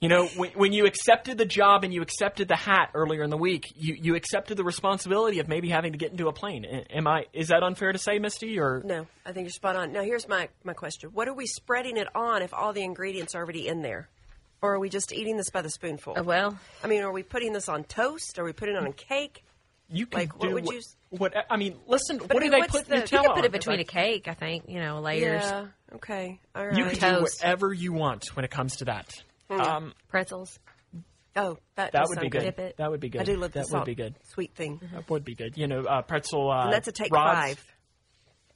[0.00, 3.30] you know when, when you accepted the job and you accepted the hat earlier in
[3.30, 6.64] the week, you, you accepted the responsibility of maybe having to get into a plane.
[6.64, 7.26] Am I?
[7.32, 8.58] Is that unfair to say, Misty?
[8.60, 9.92] Or no, I think you're spot on.
[9.92, 13.34] Now here's my my question: What are we spreading it on if all the ingredients
[13.34, 14.08] are already in there,
[14.64, 16.14] or are we just eating this by the spoonful?
[16.18, 18.38] Uh, well, I mean, are we putting this on toast?
[18.38, 19.44] Are we putting it on a cake?
[19.90, 21.34] you can Like, what do would what, you what?
[21.50, 22.18] I mean, listen.
[22.18, 23.80] what I do mean, they what's put the- you Nutella you can put it between
[23.80, 24.26] a cake.
[24.28, 25.66] I think you know layers, Yeah.
[25.96, 26.40] Okay.
[26.56, 26.76] All right.
[26.76, 29.12] You can do whatever you want when it comes to that.
[29.50, 30.58] Um, pretzels.
[31.36, 32.40] oh, that that would be good.
[32.40, 32.76] Dip it.
[32.78, 33.20] That would be good.
[33.20, 34.14] I do love that the would be good.
[34.32, 34.80] sweet thing.
[34.94, 35.58] That would be good.
[35.58, 36.50] You know, uh, pretzel.
[36.50, 37.34] Uh, And that's a take rods.
[37.38, 37.66] five,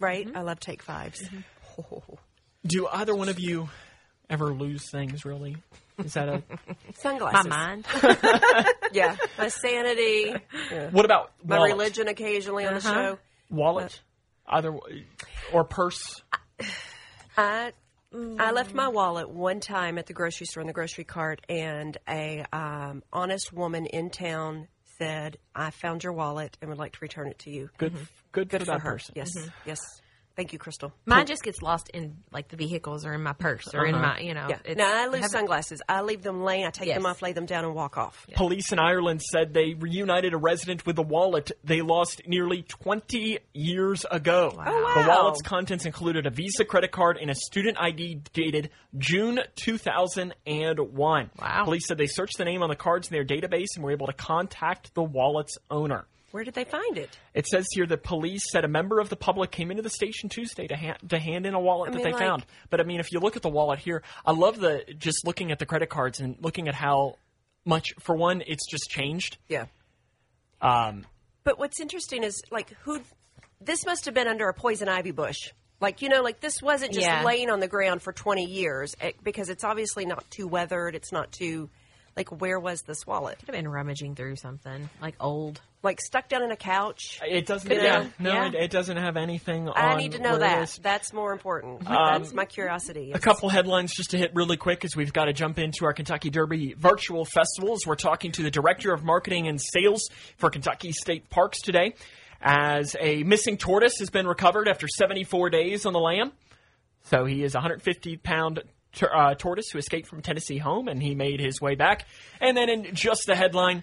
[0.01, 0.27] right?
[0.35, 1.29] I love take 5s
[2.67, 3.69] Do either one of you
[4.31, 5.25] ever lose things?
[5.25, 5.57] Really?
[5.99, 6.43] Is that a?
[6.95, 7.49] sunglasses?
[7.49, 7.87] My mind.
[8.93, 9.17] Yeah.
[9.37, 10.35] My sanity.
[10.73, 10.89] yeah.
[10.91, 12.93] what about My religion occasionally on the Uh-huh.
[12.95, 13.19] show.
[13.51, 14.01] Wallet,
[14.47, 14.75] either
[15.53, 16.23] or purse.
[17.37, 17.73] I
[18.39, 21.97] I left my wallet one time at the grocery store in the grocery cart, and
[22.09, 26.99] a um, honest woman in town said, "I found your wallet and would like to
[27.03, 27.93] return it to you." Good,
[28.33, 28.93] good, Good for for that her.
[28.93, 29.13] person.
[29.17, 29.31] Yes,
[29.67, 29.79] yes.
[30.39, 30.93] Thank you, Crystal.
[31.05, 34.07] Mine just gets lost in like the vehicles or in my purse or in Uh-huh.
[34.15, 34.47] my, you know.
[34.49, 34.59] Yeah.
[34.65, 35.83] it's- Now I lose haven't- sunglasses.
[35.89, 36.65] I leave them laying.
[36.65, 38.25] I take them off, lay them down, and walk off.
[38.37, 43.41] Police in Ireland said they reunited a resident with a wallet they lost nearly 20
[43.53, 44.53] years ago.
[44.57, 49.41] Oh, The wallet's contents included a Visa credit card and a student ID dated June
[49.57, 51.31] 2001.
[51.37, 51.65] Wow.
[51.65, 54.07] Police said they searched the name on the cards in their database and were able
[54.07, 56.07] to contact the wallet's owner.
[56.31, 57.11] Where did they find it?
[57.33, 60.29] It says here that police said a member of the public came into the station
[60.29, 62.45] Tuesday to, ha- to hand in a wallet I that mean, they like- found.
[62.69, 65.51] But I mean, if you look at the wallet here, I love the just looking
[65.53, 67.17] at the credit cards and looking at how
[67.65, 67.95] much.
[68.01, 69.39] For one, it's just changed.
[69.49, 69.67] Yeah.
[70.61, 71.07] Um,
[71.45, 73.01] But what's interesting is like who
[73.61, 75.53] this must have been under a poison ivy bush.
[75.81, 77.23] Like you know, like this wasn't just Yeah.
[77.25, 80.95] laying on the ground for twenty years eh, because it's obviously not too weathered.
[80.95, 81.71] It's not too
[82.17, 83.39] like where was this wallet?
[83.39, 85.61] Could have been rummaging through something like old.
[85.83, 87.21] Like stuck down in a couch.
[87.25, 87.69] it doesn't.
[87.69, 88.49] Could Yeah, no, Yeah.
[88.49, 89.69] It, it doesn't have anything.
[89.69, 90.79] I need to know that.
[90.83, 91.85] That's more important.
[91.85, 93.13] That's my curiosity.
[93.13, 95.93] A couple headlines just to hit really quick as we've got to jump into our
[95.93, 97.87] Kentucky Derby virtual festivals.
[97.87, 101.95] We're talking to the Director of Marketing and Sales for Kentucky State Parks today
[102.41, 106.33] as a missing tortoise has been recovered after 74 days on the lam.
[107.05, 108.63] So he is a 150 pound
[109.03, 112.07] uh, tortoise who escaped from Tennessee home and he made his way back.
[112.41, 113.83] And then in just the headline,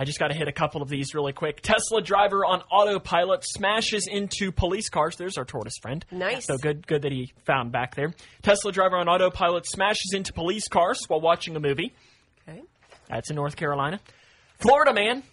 [0.00, 1.60] I just got to hit a couple of these really quick.
[1.60, 5.16] Tesla driver on autopilot smashes into police cars.
[5.16, 6.04] There's our tortoise friend.
[6.12, 6.46] Nice.
[6.46, 8.14] So good, good that he found back there.
[8.42, 11.92] Tesla driver on autopilot smashes into police cars while watching a movie.
[12.48, 12.62] Okay.
[13.08, 13.98] That's in North Carolina.
[14.60, 15.24] Florida man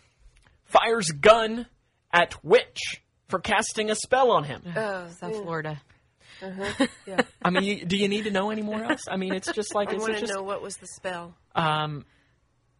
[0.65, 1.67] fires gun
[2.12, 4.63] at witch for casting a spell on him.
[4.75, 5.80] Oh, South Florida.
[7.08, 7.21] Yeah.
[7.41, 9.04] I mean, you, do you need to know any more else?
[9.10, 11.34] I mean, it's just like I want to just know what was the spell.
[11.56, 12.04] um,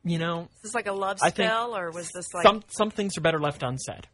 [0.06, 3.18] you know, Is this like a love spell, or was this like some some things
[3.18, 4.08] are better left unsaid.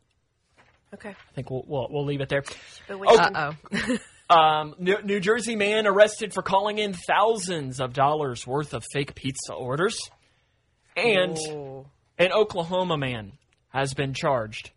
[0.94, 1.10] okay?
[1.10, 2.44] I think we'll we'll, we'll leave it there.
[2.88, 3.98] But we Oh, Uh oh.
[4.32, 9.14] Um, New, New Jersey man arrested for calling in thousands of dollars worth of fake
[9.14, 10.00] pizza orders,
[10.96, 11.86] and Oh.
[12.18, 13.34] an Oklahoma man
[13.74, 14.72] has been charged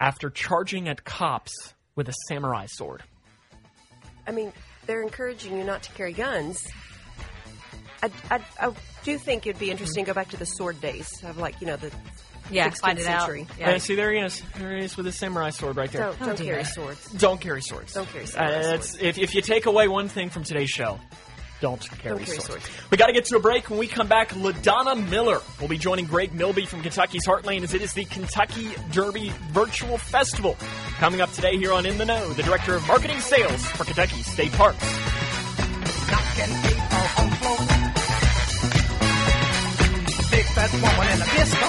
[0.00, 3.02] after charging at cops with a samurai sword.
[4.26, 4.52] I mean,
[4.86, 6.66] they're encouraging you not to carry guns.
[8.02, 8.72] I, I, I
[9.04, 11.66] do think it'd be interesting to go back to the sword days of like you
[11.66, 11.90] know the
[12.50, 13.20] Yeah, 16th find it out.
[13.20, 13.46] century.
[13.58, 13.70] Yeah.
[13.70, 14.42] Yeah, see, there he is.
[14.58, 16.06] There he is with his samurai sword right there.
[16.06, 16.52] don't, don't dear.
[16.54, 17.10] carry swords.
[17.12, 17.92] Don't carry swords.
[17.94, 18.98] Don't carry Uh, that's- swords.
[19.02, 20.98] if, if you take away one thing from today's show,
[21.60, 22.64] don't carry, Don't carry swords.
[22.64, 22.70] swords.
[22.90, 23.68] We got to get to a break.
[23.68, 27.74] When we come back, LaDonna Miller will be joining Greg Milby from Kentucky's Heartland as
[27.74, 30.56] it is the Kentucky Derby Virtual Festival.
[30.98, 34.22] Coming up today here on In the Know, the Director of Marketing Sales for Kentucky
[34.22, 34.78] State Parks.
[40.72, 41.66] Woman in a disco.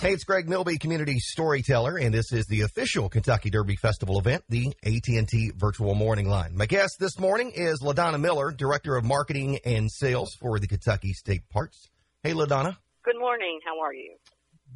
[0.00, 4.44] Hey, it's Greg Milby, community storyteller, and this is the official Kentucky Derby Festival event,
[4.48, 6.56] the AT&T Virtual Morning Line.
[6.56, 11.12] My guest this morning is LaDonna Miller, Director of Marketing and Sales for the Kentucky
[11.12, 11.88] State Parks.
[12.22, 12.76] Hey, LaDonna.
[13.04, 13.58] Good morning.
[13.66, 14.14] How are you?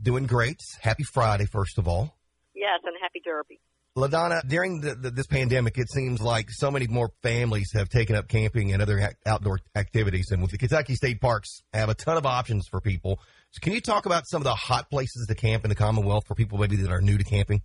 [0.02, 0.60] Doing great.
[0.80, 2.12] Happy Friday, first of all.
[2.54, 3.60] Yes, and happy Derby.
[3.96, 8.16] LaDonna, during the, the, this pandemic, it seems like so many more families have taken
[8.16, 10.32] up camping and other ac- outdoor activities.
[10.32, 13.20] And with the Kentucky State Parks, have a ton of options for people.
[13.54, 16.26] So can you talk about some of the hot places to camp in the Commonwealth
[16.26, 17.62] for people maybe that are new to camping?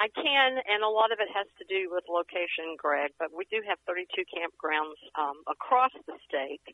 [0.00, 3.44] I can, and a lot of it has to do with location, Greg, but we
[3.52, 6.64] do have 32 campgrounds um, across the state.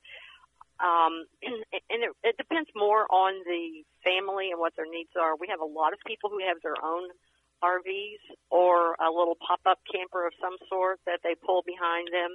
[0.78, 1.26] Um,
[1.90, 5.34] and it, it depends more on the family and what their needs are.
[5.34, 7.10] We have a lot of people who have their own
[7.66, 8.22] RVs
[8.54, 12.30] or a little pop-up camper of some sort that they pull behind them.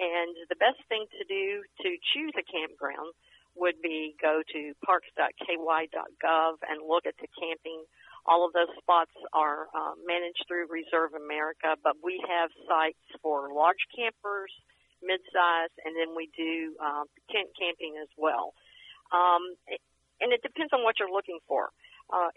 [0.00, 3.12] And the best thing to do to choose a campground
[3.56, 7.84] would be go to parks.ky.gov and look at the camping.
[8.26, 13.52] All of those spots are uh, managed through Reserve America, but we have sites for
[13.52, 14.50] large campers,
[15.02, 18.56] mid-size, and then we do uh, tent camping as well.
[19.12, 19.54] Um,
[20.20, 21.68] and it depends on what you're looking for.
[22.08, 22.32] Uh,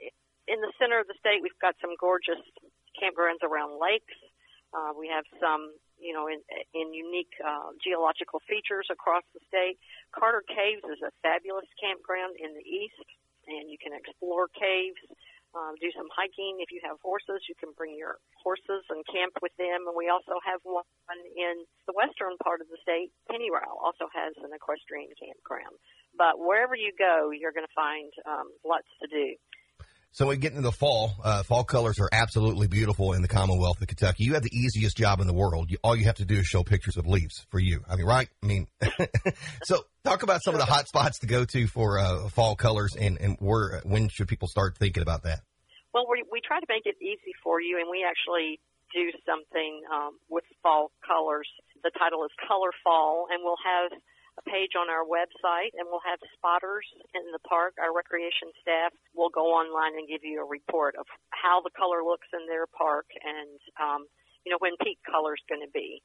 [0.48, 2.42] in the center of the state, we've got some gorgeous
[3.00, 4.16] campgrounds around lakes.
[4.76, 6.44] Uh, we have some, you know, in,
[6.76, 9.80] in unique uh, geological features across the state.
[10.12, 13.08] Carter Caves is a fabulous campground in the east,
[13.48, 15.00] and you can explore caves,
[15.56, 16.60] um, do some hiking.
[16.60, 19.88] If you have horses, you can bring your horses and camp with them.
[19.88, 23.10] And we also have one in the western part of the state.
[23.32, 25.80] Pennyrile also has an equestrian campground.
[26.14, 29.40] But wherever you go, you're going to find um, lots to do.
[30.18, 31.14] So we get into the fall.
[31.24, 34.24] Uh, fall colors are absolutely beautiful in the Commonwealth of Kentucky.
[34.24, 35.70] You have the easiest job in the world.
[35.70, 37.86] You, all you have to do is show pictures of leaves for you.
[37.88, 38.28] I mean, right?
[38.42, 38.68] I mean,
[39.64, 42.96] so talk about some of the hot spots to go to for uh, fall colors
[42.96, 45.42] and, and where when should people start thinking about that?
[45.94, 48.60] Well, we we try to make it easy for you, and we actually
[48.96, 51.48] do something um, with fall colors.
[51.84, 53.92] The title is Color Fall, and we'll have
[54.38, 57.74] a page on our website, and we'll have spotters in the park.
[57.82, 62.06] Our recreation staff will go online and give you a report of how the color
[62.06, 64.06] looks in their park, and um,
[64.46, 66.02] you know when peak color is going to be.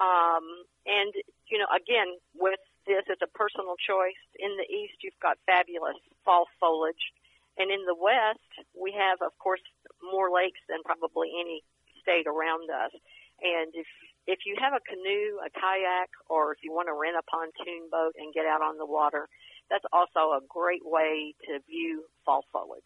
[0.00, 0.44] Um,
[0.84, 1.12] and
[1.48, 4.20] you know, again, with this, it's a personal choice.
[4.38, 7.12] In the east, you've got fabulous fall foliage.
[7.56, 9.64] And in the West, we have, of course,
[10.04, 11.64] more lakes than probably any
[12.04, 12.92] state around us.
[13.40, 13.88] And if
[14.26, 17.88] if you have a canoe, a kayak, or if you want to rent a pontoon
[17.90, 19.28] boat and get out on the water,
[19.70, 22.82] that's also a great way to view fall foliage.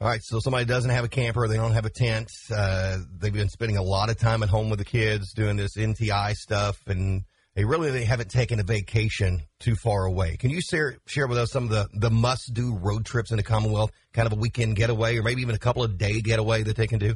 [0.00, 3.32] All right, so somebody doesn't have a camper, they don't have a tent, uh, they've
[3.32, 6.82] been spending a lot of time at home with the kids doing this NTI stuff,
[6.88, 7.22] and
[7.54, 10.36] they really they haven't taken a vacation too far away.
[10.36, 13.36] Can you share share with us some of the the must do road trips in
[13.36, 16.64] the Commonwealth, kind of a weekend getaway, or maybe even a couple of day getaway
[16.64, 17.14] that they can do?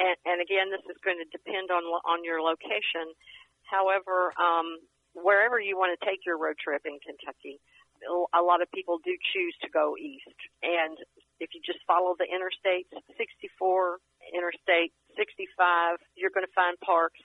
[0.00, 3.12] And, and again, this is going to depend on on your location.
[3.68, 4.80] However, um,
[5.14, 7.60] wherever you want to take your road trip in Kentucky,
[8.04, 10.36] a lot of people do choose to go east.
[10.62, 10.98] And
[11.40, 13.98] if you just follow the interstates, 64,
[14.32, 17.20] Interstate 65, you're going to find parks.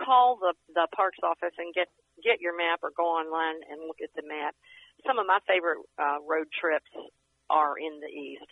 [0.00, 1.88] Call the the parks office and get
[2.24, 4.54] get your map, or go online and look at the map.
[5.06, 6.90] Some of my favorite uh, road trips
[7.50, 8.48] are in the east.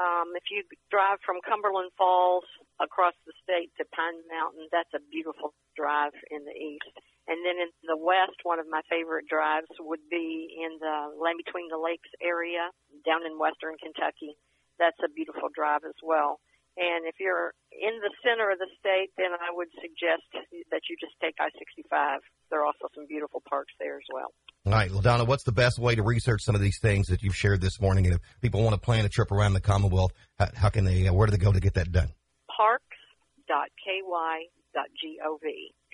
[0.00, 2.48] Um, if you drive from Cumberland Falls
[2.80, 6.96] across the state to Pine Mountain, that's a beautiful drive in the east.
[7.28, 11.36] And then in the west, one of my favorite drives would be in the Land
[11.44, 12.72] Between the Lakes area
[13.04, 14.40] down in western Kentucky.
[14.80, 16.40] That's a beautiful drive as well.
[16.80, 20.24] And if you're in the center of the state, then I would suggest
[20.72, 22.24] that you just take I-65.
[22.48, 24.32] There are also some beautiful parks there as well.
[24.66, 27.34] All right, Ladonna, what's the best way to research some of these things that you've
[27.34, 28.04] shared this morning?
[28.04, 31.08] And if people want to plan a trip around the Commonwealth, how, how can they?
[31.08, 32.10] Uh, where do they go to get that done?
[32.54, 33.48] Parks.ky.gov.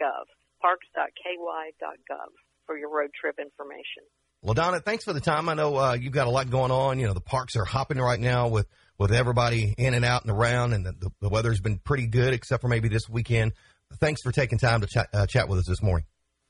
[0.03, 0.25] Gov.
[0.61, 2.31] Parks.ky.gov
[2.67, 4.03] for your road trip information.
[4.45, 5.49] Ladonna, thanks for the time.
[5.49, 6.99] I know uh, you've got a lot going on.
[6.99, 8.67] You know, the parks are hopping right now with
[8.99, 12.35] with everybody in and out and around, and the, the, the weather's been pretty good,
[12.35, 13.53] except for maybe this weekend.
[14.01, 16.07] Thanks for taking time to chat, uh, chat with us this morning.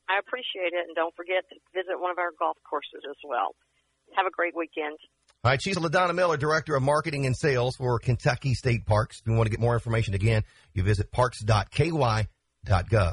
[0.08, 3.54] I appreciate it, and don't forget to visit one of our golf courses as well.
[4.14, 4.96] Have a great weekend.
[5.44, 9.20] All right, she's LaDonna Miller, Director of Marketing and Sales for Kentucky State Parks.
[9.20, 10.42] If you want to get more information, again,
[10.74, 12.26] you visit parks.ky.gov.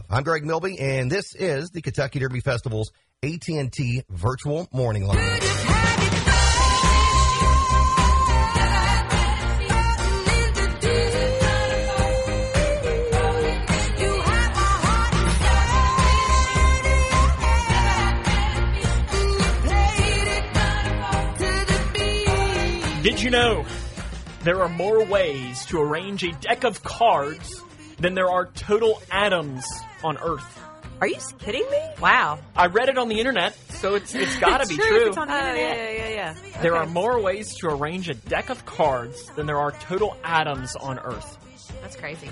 [0.10, 2.92] I'm Greg Milby, and this is the Kentucky Derby Festival's
[3.24, 5.73] AT&T Virtual Morning Line.
[23.24, 23.66] You know
[24.44, 27.62] there are more ways to arrange a deck of cards
[28.00, 29.66] than there are total atoms
[30.04, 30.60] on Earth?
[31.00, 31.80] Are you kidding me?
[32.02, 32.40] Wow.
[32.56, 35.08] I read it on the internet, so it's it's got to be True, true.
[35.08, 35.78] It's on the Oh, yeah, internet.
[35.78, 36.62] yeah, yeah, yeah.
[36.62, 36.84] There Okay.
[36.84, 41.00] are more ways to arrange a deck of cards than there are total atoms on
[41.00, 41.38] Earth.
[41.82, 42.30] That's crazy.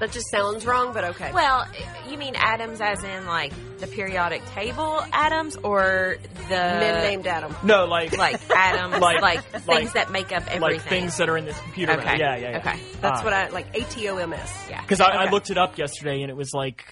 [0.00, 1.30] That just sounds wrong, but okay.
[1.32, 1.66] Well,
[2.08, 6.16] you mean atoms as in like the periodic table atoms or
[6.48, 7.54] the Men named Adam.
[7.62, 10.60] No, like like atoms, Like- like, things like- that make up everything.
[10.62, 11.92] like things that are in this computer.
[11.92, 12.18] Okay.
[12.18, 12.58] Yeah, yeah, yeah.
[12.58, 12.80] Okay.
[13.02, 13.66] That's Uh, what I like.
[13.76, 14.66] A T O M S.
[14.70, 14.80] Yeah.
[14.80, 16.82] Because I, I looked it up yesterday, and it was like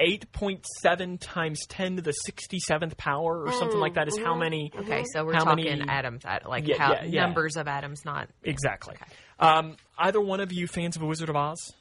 [0.00, 4.08] eight point seven times ten to the sixty seventh power, or something like that.
[4.08, 4.72] Is how many?
[4.76, 7.20] Okay, so we're How talking many- atoms, at- like Yeah, how yeah, yeah.
[7.26, 8.28] numbers of atoms, not.
[8.42, 8.96] Exactly.
[9.38, 11.72] Um, either one of you fans of A Wizard of Oz?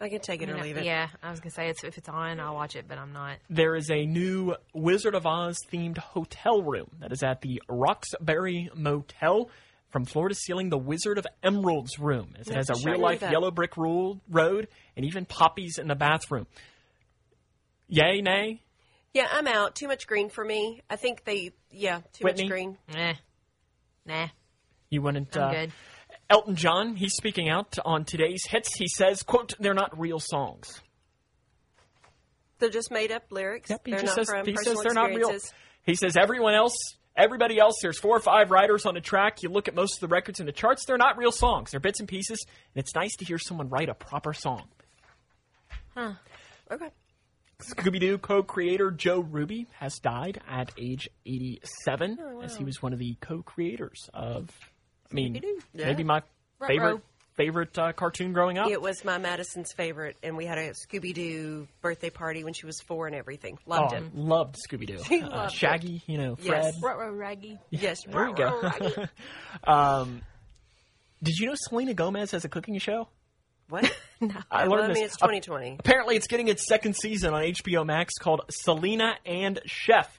[0.00, 0.84] I can take it or leave it.
[0.84, 3.38] Yeah, I was gonna say it's if it's on, I'll watch it, but I'm not.
[3.50, 8.70] There is a new Wizard of Oz themed hotel room that is at the Roxbury
[8.74, 9.50] Motel.
[9.90, 12.34] From floor to ceiling, the Wizard of Emerald's room.
[12.38, 16.46] It has a real life yellow brick rule, road and even poppies in the bathroom.
[17.88, 18.60] Yay, nay?
[19.14, 19.74] Yeah, I'm out.
[19.74, 20.82] Too much green for me.
[20.90, 22.44] I think they, yeah, too Whitney?
[22.44, 22.76] much green.
[22.94, 23.14] Eh,
[24.04, 24.28] nah,
[24.90, 25.36] You wouldn't.
[25.36, 25.72] I'm uh, good.
[26.30, 28.74] Elton John, he's speaking out on today's hits.
[28.76, 30.80] He says, "quote They're not real songs."
[32.58, 33.70] They're just made up lyrics.
[33.70, 35.18] Yep, he they're just not says from he personal says they're not real.
[35.18, 35.52] experiences.
[35.84, 36.76] He says everyone else,
[37.16, 39.42] everybody else, there's four or five writers on a track.
[39.42, 41.70] You look at most of the records in the charts, they're not real songs.
[41.70, 44.68] They're bits and pieces, and it's nice to hear someone write a proper song.
[45.94, 46.14] Huh.
[46.70, 46.88] Okay.
[47.62, 52.80] Scooby Doo co creator Joe Ruby has died at age 87, Oh, as he was
[52.82, 54.50] one of the co creators of,
[55.10, 55.58] I mean, Scooby-Doo.
[55.74, 56.22] maybe my
[56.66, 57.00] favorite Ruh-roh.
[57.36, 58.68] favorite uh, cartoon growing up.
[58.70, 62.66] It was my Madison's favorite, and we had a Scooby Doo birthday party when she
[62.66, 63.58] was four and everything.
[63.66, 64.10] Loved Oh, him.
[64.14, 64.98] Loved Scooby Doo.
[65.24, 65.56] Uh, loved it.
[65.56, 66.74] Shaggy, you know, Fred.
[66.74, 66.82] Yes.
[66.82, 67.58] Raggy.
[67.70, 68.72] Yes, There you go.
[69.72, 70.22] um,
[71.22, 73.08] did you know Selena Gomez has a cooking show?
[73.70, 73.84] What?
[74.20, 74.34] no.
[74.50, 75.12] I well, learned I mean, this.
[75.12, 75.76] it's 2020.
[75.80, 80.16] Apparently, it's getting its second season on HBO Max called Selena and Chef.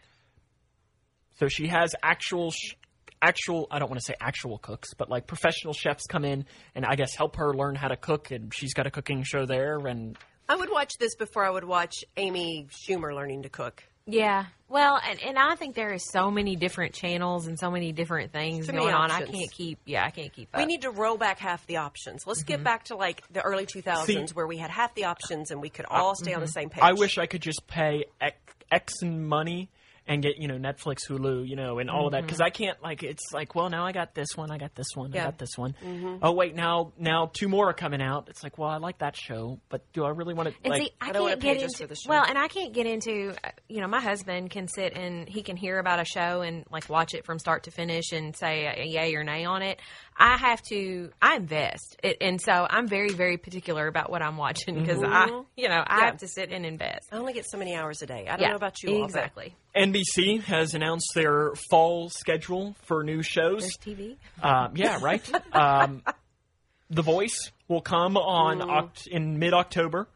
[1.39, 2.73] So she has actual, sh-
[3.21, 3.67] actual.
[3.71, 6.45] I don't want to say actual cooks, but like professional chefs come in
[6.75, 8.31] and I guess help her learn how to cook.
[8.31, 9.77] And she's got a cooking show there.
[9.87, 10.17] And
[10.47, 13.83] I would watch this before I would watch Amy Schumer learning to cook.
[14.11, 14.45] Yeah.
[14.67, 18.31] Well, and, and I think there is so many different channels and so many different
[18.31, 19.11] things many going on.
[19.11, 19.79] I can't keep.
[19.85, 20.59] Yeah, I can't keep up.
[20.59, 22.25] We need to roll back half the options.
[22.25, 22.63] Let's get mm-hmm.
[22.63, 25.69] back to like the early 2000s See- where we had half the options and we
[25.69, 26.53] could all stay on the mm-hmm.
[26.53, 26.83] same page.
[26.83, 28.37] I wish I could just pay X,
[28.71, 29.69] X in money
[30.09, 32.81] and get you know Netflix, Hulu, you know, and all of that because I can't
[32.83, 35.37] like it's like well now I got this one, I got this one, I got
[35.37, 35.75] this one.
[36.21, 38.27] Oh wait, now now two more are coming out.
[38.27, 40.81] It's like well I like that show, but do I really want to And like?
[40.81, 42.09] see, I, I don't wanna can't pay get just into for the show.
[42.09, 43.33] well, and I can't get into.
[43.43, 46.65] uh, You know, my husband can sit and he can hear about a show and
[46.71, 49.79] like watch it from start to finish and say a yay or nay on it.
[50.21, 51.11] I have to.
[51.21, 55.27] I invest, it, and so I'm very, very particular about what I'm watching because I,
[55.55, 56.05] you know, I Yeah.
[56.07, 57.07] have to sit and invest.
[57.11, 58.25] I only get so many hours a day.
[58.27, 59.55] I don't yeah, know about you all, but exactly.
[59.75, 63.61] NBC has announced their fall schedule for new shows.
[63.61, 64.17] There's TV.
[64.43, 65.23] Um, yeah, right.
[65.55, 66.03] um,
[66.89, 70.09] the Voice will come on Oct- in mid October.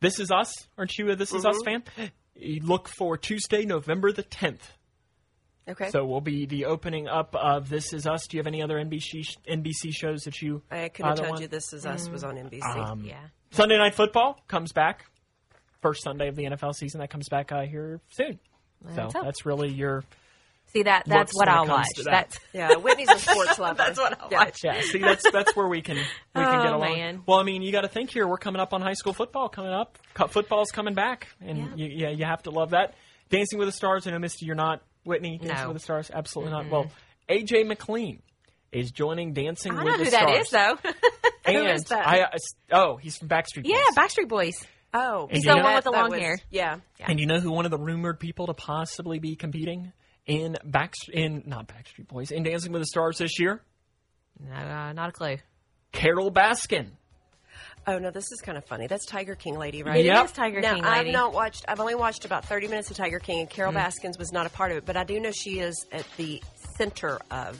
[0.00, 1.82] This is Us, aren't you a This Is Us fan?
[2.36, 4.72] You look for Tuesday, November the tenth.
[5.68, 5.90] Okay.
[5.90, 8.26] So we'll be the opening up of This Is Us.
[8.26, 10.62] Do you have any other NBC NBC shows that you?
[10.70, 11.42] I couldn't have either told one?
[11.42, 12.62] you This Is Us was on NBC.
[12.64, 13.18] Um, Yeah.
[13.50, 15.06] Sunday Night Football comes back.
[15.80, 18.38] First Sunday of the NFL season that comes back uh, here soon.
[18.84, 19.24] so That's up.
[19.24, 20.02] that's really your
[20.74, 21.86] See that that's what I'll watch.
[21.96, 22.10] to that.
[22.30, 23.74] That's Yeah, Whitney's a sports lover.
[23.78, 24.38] that's what I'll Yeah.
[24.44, 24.58] watch.
[24.64, 26.02] Yeah, see, that's that's where we can we
[26.34, 26.92] can Oh, get along.
[26.92, 27.22] man.
[27.26, 28.26] Well, I mean, you got to think here.
[28.26, 29.98] We're coming up on high school football coming up.
[30.14, 31.66] Co- Football's coming back, and Yeah.
[31.76, 32.94] you, yeah, you have to love that.
[33.30, 34.06] Dancing with the Stars.
[34.06, 35.38] I know, Misty, you're not Whitney.
[35.38, 35.68] Dancing No.
[35.68, 36.70] with the Stars, absolutely not.
[36.70, 36.90] Well,
[37.28, 38.22] AJ McLean
[38.72, 40.50] is joining Dancing I with know the who Stars.
[40.50, 40.90] that is though.
[41.44, 42.06] And is that?
[42.06, 42.36] I, I-
[42.72, 43.72] oh, he's from Backstreet Boys.
[43.72, 44.52] yeah, Backstreet Boys.
[44.92, 46.36] Oh, He's so the one that- with the long was- hair.
[46.50, 46.80] Yeah.
[47.00, 49.92] And you know who one of the rumored people to possibly be competing
[50.26, 53.62] in back in not Backstreet Boys in Dancing with the Stars this year?
[54.38, 55.36] No, uh, not a clue.
[55.92, 56.90] Carole Baskin.
[57.88, 58.86] Oh no, this is kind of funny.
[58.86, 60.00] That's Tiger King lady, right?
[60.00, 60.24] It Yep.
[60.26, 61.64] is Tiger Now King I've not watched.
[61.66, 63.52] I've only watched about thirty minutes of Tiger King, and Mm.
[63.52, 64.84] Carole Baskins was not a part of it.
[64.84, 66.42] But I do know she is at the
[66.76, 67.58] center of.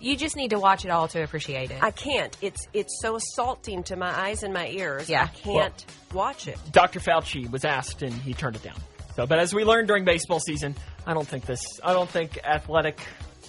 [0.00, 1.82] You just need to watch it all to appreciate it.
[1.82, 2.36] I can't.
[2.40, 5.08] It's it's so assaulting to my eyes and my ears.
[5.08, 5.24] Yeah.
[5.24, 6.56] I can't watch it.
[6.70, 7.00] Dr.
[7.00, 8.76] Fauci was asked and he turned it down.
[9.16, 11.60] So, but as we learned during baseball season, I don't think this.
[11.82, 13.00] I don't think athletic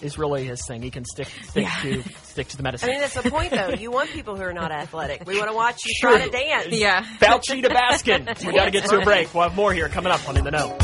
[0.01, 0.81] is really his thing.
[0.81, 2.89] He can stick stick to stick to the medicine.
[2.89, 3.69] I mean, that's the point, though.
[3.69, 5.25] You want people who are not athletic.
[5.25, 6.17] We want to watch you True.
[6.17, 6.67] try to dance.
[6.69, 7.03] yeah.
[7.19, 8.27] Fauci to Baskin.
[8.47, 9.33] We got to get to a break.
[9.33, 10.75] We'll have more here coming up on In the Know.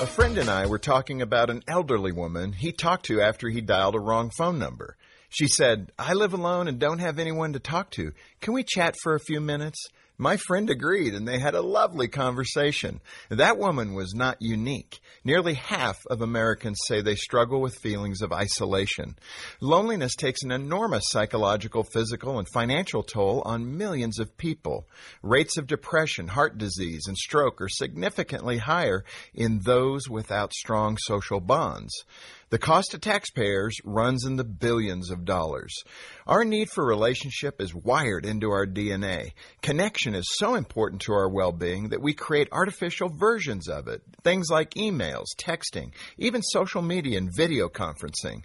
[0.00, 3.60] A friend and I were talking about an elderly woman he talked to after he
[3.60, 4.96] dialed a wrong phone number.
[5.30, 8.12] She said, I live alone and don't have anyone to talk to.
[8.40, 9.78] Can we chat for a few minutes?
[10.16, 13.00] My friend agreed, and they had a lovely conversation.
[13.30, 15.00] That woman was not unique.
[15.24, 19.16] Nearly half of Americans say they struggle with feelings of isolation.
[19.60, 24.86] Loneliness takes an enormous psychological, physical, and financial toll on millions of people.
[25.20, 29.04] Rates of depression, heart disease, and stroke are significantly higher
[29.34, 31.92] in those without strong social bonds.
[32.54, 35.74] The cost to taxpayers runs in the billions of dollars.
[36.24, 39.32] Our need for relationship is wired into our DNA.
[39.60, 44.02] Connection is so important to our well being that we create artificial versions of it.
[44.22, 48.44] Things like emails, texting, even social media and video conferencing.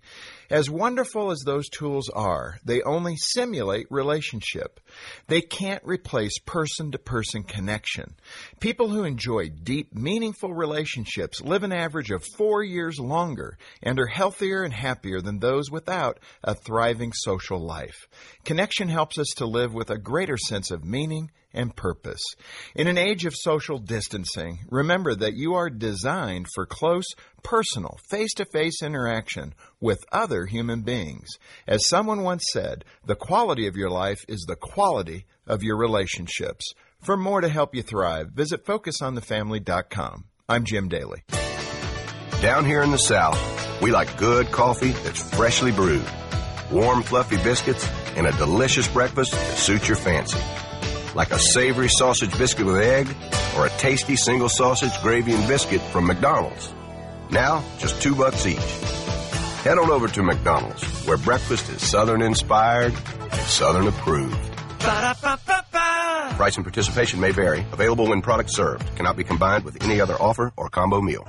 [0.50, 4.80] As wonderful as those tools are, they only simulate relationship.
[5.28, 8.16] They can't replace person to person connection.
[8.60, 14.08] People who enjoy deep, meaningful relationships live an average of four years longer and are
[14.08, 18.08] healthier and happier than those without a thriving social life.
[18.44, 22.22] Connection helps us to live with a greater sense of meaning and purpose.
[22.76, 27.06] In an age of social distancing, remember that you are designed for close,
[27.44, 31.28] personal, face to face interaction with other human beings.
[31.68, 36.74] As someone once said, the quality of your life is the quality of your relationships.
[37.02, 40.26] For more to help you thrive, visit FocusOnTheFamily.com.
[40.48, 41.24] I'm Jim Daly.
[42.42, 46.08] Down here in the South, we like good coffee that's freshly brewed,
[46.72, 50.40] warm, fluffy biscuits, and a delicious breakfast that suits your fancy.
[51.20, 53.06] Like a savory sausage biscuit with egg
[53.58, 56.72] or a tasty single sausage gravy and biscuit from McDonald's.
[57.30, 58.58] Now, just two bucks each.
[59.66, 64.40] Head on over to McDonald's, where breakfast is Southern inspired and Southern approved.
[66.38, 67.66] Price and participation may vary.
[67.74, 68.96] Available when product served.
[68.96, 71.28] Cannot be combined with any other offer or combo meal.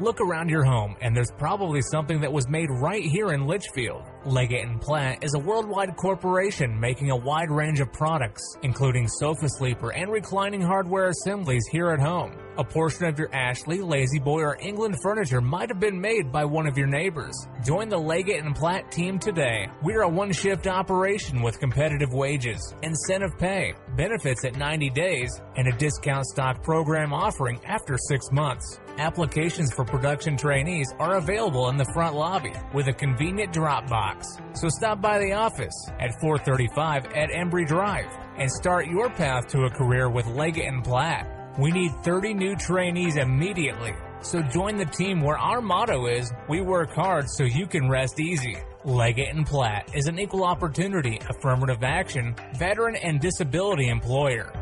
[0.00, 4.06] Look around your home, and there's probably something that was made right here in Leitchfield.
[4.28, 9.48] Leggett and Platt is a worldwide corporation making a wide range of products, including sofa
[9.48, 12.32] sleeper and reclining hardware assemblies here at home.
[12.58, 16.66] A portion of your Ashley, La-Z-Boy, or England furniture might have been made by one
[16.66, 17.46] of your neighbors.
[17.64, 19.68] Join the Leggett and Platt team today.
[19.80, 25.76] We're a one-shift operation with competitive wages, incentive pay, benefits at 90 days, and a
[25.76, 28.80] discount stock program offering after six months.
[28.98, 34.26] Applications for production trainees are available in the front lobby with a convenient drop box.
[34.54, 39.66] So stop by the office at 435 at Embry Drive and start your path to
[39.66, 41.37] a career with Leggett and Platt.
[41.58, 43.92] We need 30 new trainees immediately.
[44.20, 48.20] So join the team where our motto is we work hard so you can rest
[48.20, 48.56] easy.
[48.84, 54.52] Leggett and Platt is an equal opportunity, affirmative action, veteran and disability employer.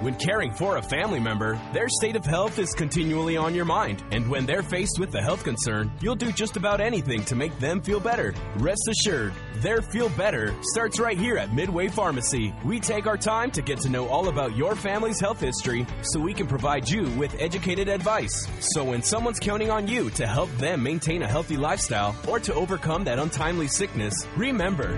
[0.00, 4.04] When caring for a family member, their state of health is continually on your mind.
[4.12, 7.58] And when they're faced with a health concern, you'll do just about anything to make
[7.58, 8.32] them feel better.
[8.58, 12.54] Rest assured, their feel better starts right here at Midway Pharmacy.
[12.64, 16.20] We take our time to get to know all about your family's health history so
[16.20, 18.46] we can provide you with educated advice.
[18.60, 22.54] So when someone's counting on you to help them maintain a healthy lifestyle or to
[22.54, 24.96] overcome that untimely sickness, remember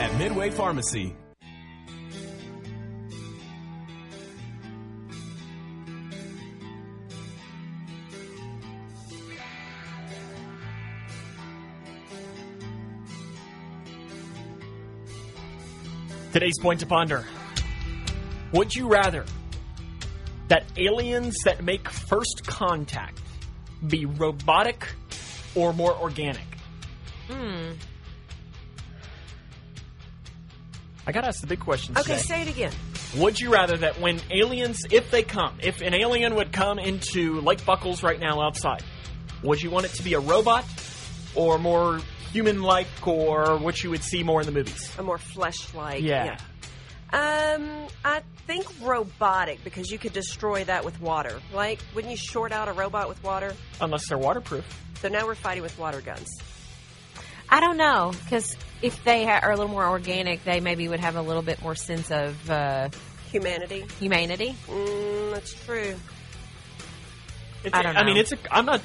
[0.00, 1.14] at Midway Pharmacy.
[16.32, 17.26] Today's point to ponder.
[18.52, 19.26] Would you rather
[20.48, 23.20] that aliens that make first contact
[23.86, 24.88] be robotic
[25.54, 26.46] or more organic?
[27.28, 27.72] Hmm.
[31.06, 31.96] I gotta ask the big question.
[31.98, 32.22] Okay, today.
[32.22, 32.72] say it again.
[33.18, 37.40] Would you rather that when aliens, if they come, if an alien would come into
[37.42, 38.82] Lake Buckles right now outside,
[39.42, 40.64] would you want it to be a robot
[41.34, 42.00] or more
[42.32, 44.90] human like or what you would see more in the movies?
[44.98, 46.02] A more flesh-like.
[46.02, 46.36] Yeah.
[47.12, 47.56] yeah.
[47.56, 51.40] Um, I think robotic because you could destroy that with water.
[51.52, 53.54] Like, wouldn't you short out a robot with water?
[53.80, 54.64] Unless they're waterproof.
[55.00, 56.28] So now we're fighting with water guns.
[57.50, 61.00] I don't know because if they ha- are a little more organic, they maybe would
[61.00, 62.88] have a little bit more sense of uh,
[63.30, 63.84] Humanity.
[64.00, 64.54] humanity.
[64.68, 65.94] Mm, that's true.
[67.64, 68.38] It's, I don't I mean, it's a.
[68.50, 68.80] I'm not.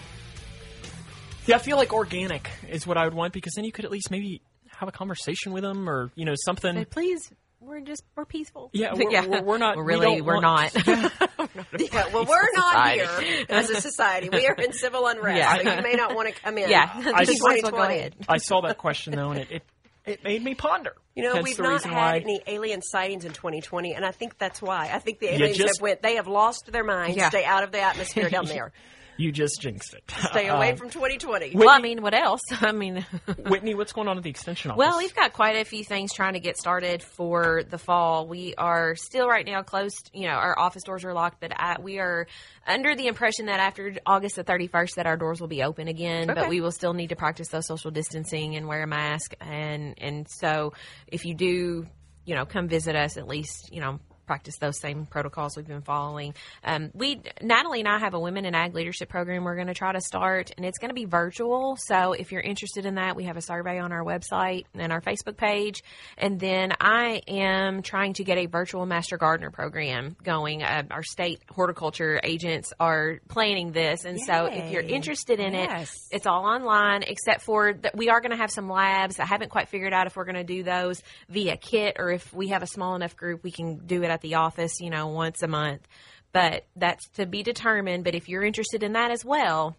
[1.48, 3.92] See, I feel like organic is what I would want because then you could at
[3.92, 6.76] least maybe have a conversation with them or you know something.
[6.76, 7.32] Say, please,
[7.62, 8.70] we're just we're peaceful.
[8.74, 10.88] Yeah, we're- we're- we're not- we really, don't we're want- not.
[11.80, 13.26] Yeah, well, we're not society.
[13.26, 14.30] here as a society.
[14.30, 15.56] We are in civil unrest, Yeah.
[15.56, 16.70] so you may not want to come in.
[16.70, 16.92] Yeah.
[16.94, 17.96] I This just- Might as well go 2020.
[17.98, 18.16] ahead.
[18.28, 19.64] I saw that question though, and it it,
[20.06, 20.96] it made me ponder.
[21.16, 22.18] You know, Hence we've not had why.
[22.20, 24.90] any alien sightings in 2020, and I think that's why.
[24.94, 26.02] I think the aliens just- have went.
[26.02, 27.16] They have lost their minds.
[27.18, 27.30] Yeah.
[27.30, 28.72] Stay out of the atmosphere down there.
[29.18, 30.04] You just jinxed it.
[30.30, 31.52] Stay away Um, from 2020.
[31.56, 32.42] well, I mean, what else?
[32.62, 33.06] I mean,
[33.48, 34.78] Whitney, what's going on at the extension office?
[34.80, 38.28] Well, we've got quite a few things trying to get started for the fall.
[38.28, 40.12] We are still right now closed.
[40.14, 42.28] You know, our office doors are locked, but I, we are
[42.66, 46.30] under the impression that after August the 31st that our doors will be open again,
[46.30, 46.40] Okay.
[46.42, 49.34] but we will still need to practice those social distancing and wear a mask.
[49.42, 50.74] And, and so
[51.08, 51.88] if you do,
[52.26, 55.82] you know, come visit us, at least, you know, practice those same protocols we've been
[55.82, 56.34] following.
[56.64, 59.74] Um, we Natalie and I have a women in ag leadership program we're going to
[59.74, 61.78] try to start, and it's going to be virtual.
[61.78, 65.02] So if you're interested in that, we have a survey on our website and our
[65.02, 65.84] Facebook page.
[66.18, 70.62] And then I am trying to get a virtual master gardener program going.
[70.62, 76.08] Uh, our state horticulture agents are planning this, and so if you're interested in Yes.
[76.12, 77.04] it, it's all online.
[77.04, 79.20] Except for that, we are going to have some labs.
[79.20, 82.34] I haven't quite figured out if we're going to do those via kit or if
[82.34, 85.08] we have a small enough group we can do it at the office, you know,
[85.08, 85.88] once a month.
[86.34, 88.04] But that's to be determined.
[88.04, 89.78] But if you're interested in that as well,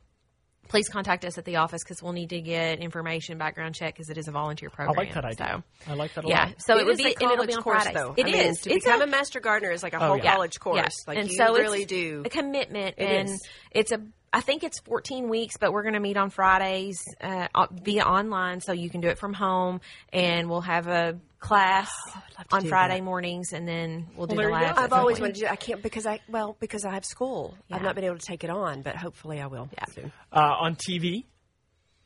[0.68, 4.11] please contact us at the office because we'll need to get information, background check because
[4.11, 4.91] it is a volunteer program.
[4.99, 5.24] I program.
[5.24, 5.64] like that idea.
[5.86, 6.55] So, I like that a yeah, lot.
[6.59, 8.03] so it, would be a and it'll college be on course, Fridays.
[8.03, 8.14] though.
[8.16, 8.34] It I is.
[8.34, 10.32] mean, to It's become a, master gardener is like a Oh, whole yeah.
[10.34, 10.76] college course.
[10.78, 10.89] Yeah.
[11.07, 12.22] Like and you so really it's do.
[12.24, 13.49] a commitment, It and is.
[13.70, 14.01] it's a.
[14.33, 18.61] I think it's 14 weeks, but we're going to meet on Fridays uh, via online,
[18.61, 19.81] so you can do it from home,
[20.12, 23.05] and we'll have a class to on Friday that.
[23.05, 25.41] mornings, and then we'll do there the you I've always wanted to.
[25.43, 27.57] do I can't because I well because I have school.
[27.70, 29.68] I've not been able to take it on, but hopefully I will.
[29.72, 29.85] Yeah.
[29.93, 30.12] soon.
[30.33, 31.24] Uh, on TV,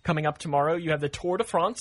[0.02, 1.80] coming up tomorrow, you have the Tour de France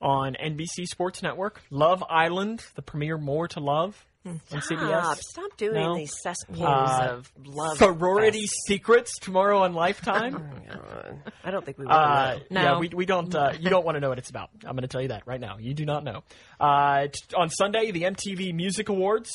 [0.00, 1.62] on NBC Sports Network.
[1.70, 5.16] Love Island, the premiere More to Love on Stop, CBS.
[5.20, 5.96] stop doing No.
[5.96, 7.76] these cesspools Uh, of love.
[7.78, 8.66] Sorority fest.
[8.66, 10.50] Secrets tomorrow on Lifetime.
[10.74, 11.12] Uh,
[11.44, 11.92] I don't think we will.
[11.92, 12.60] Uh, No.
[12.62, 13.32] Yeah, we, we don't.
[13.34, 14.50] Uh, you don't want to know what it's about.
[14.64, 15.58] I'm going to tell you that right now.
[15.58, 16.22] You do not know.
[16.58, 19.30] Uh, t- on Sunday, the MTV Music Awards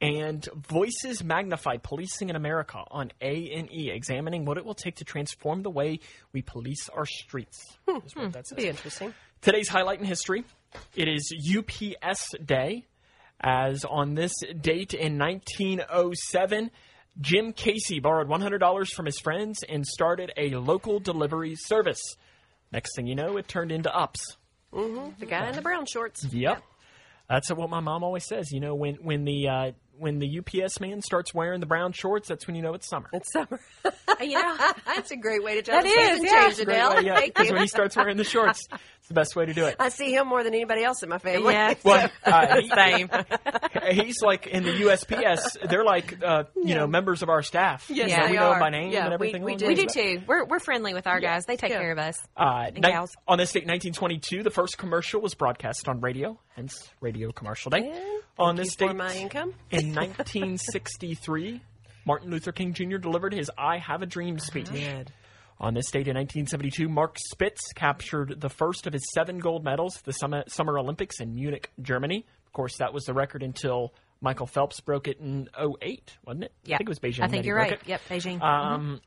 [0.00, 4.96] and Voices Magnified: Policing in America on A and E, examining what it will take
[4.96, 6.00] to transform the way
[6.32, 7.64] we police our streets.
[7.84, 9.14] What that be interesting.
[9.40, 10.44] Today's highlight in history.
[10.96, 12.84] It is UPS Day,
[13.40, 16.70] as on this date in 1907,
[17.20, 22.00] Jim Casey borrowed $100 from his friends and started a local delivery service.
[22.72, 24.20] Next thing you know, it turned into ups.
[25.20, 26.24] The guy in the brown shorts.
[26.24, 26.62] Yep.
[27.28, 28.50] That's what my mom always says.
[28.50, 32.28] You know, when when the uh, when the UPS man starts wearing the brown shorts,
[32.28, 33.08] that's when you know it's summer.
[33.12, 33.60] It's summer.
[34.20, 36.46] You know, That's a great way to tell That the is, yeah.
[36.46, 37.02] change, Adele.
[37.02, 39.74] yeah, because when he starts wearing the shorts, it's the best way to do it.
[39.80, 41.52] I see him more than anybody else in my family.
[41.52, 41.74] Yeah.
[41.84, 43.10] Well, uh, he- same.
[43.90, 45.68] he's like in the USPS.
[45.68, 47.90] They're like uh, you know members of our staff.
[47.90, 48.60] Yes, So they we know are.
[48.60, 49.42] by name Yeah, and we- everything.
[49.42, 49.66] we along do.
[49.66, 50.22] we do too.
[50.28, 51.44] We're we're friendly with our guys.
[51.44, 51.80] They take Yeah.
[51.80, 52.22] care of us.
[52.36, 53.10] Uh, And ni- gals.
[53.26, 57.92] on this date, 1922, the first commercial was broadcast on radio, hence Radio Commercial Day.
[58.38, 59.54] On this date, my income.
[59.70, 61.60] in 1963,
[62.04, 62.96] Martin Luther King Jr.
[62.98, 64.68] delivered his "I Have a Dream" speech.
[65.60, 69.96] On this date in 1972, Mark Spitz captured the first of his seven gold medals
[69.98, 72.26] at the Summer, Summer Olympics in Munich, Germany.
[72.46, 76.52] Of course, that was the record until Michael Phelps broke it in 08, wasn't it?
[76.64, 77.22] Yeah, I think it was Beijing.
[77.22, 77.72] I think you're right.
[77.72, 77.80] it.
[77.86, 78.42] Yep, Beijing.
[78.42, 79.00] Um,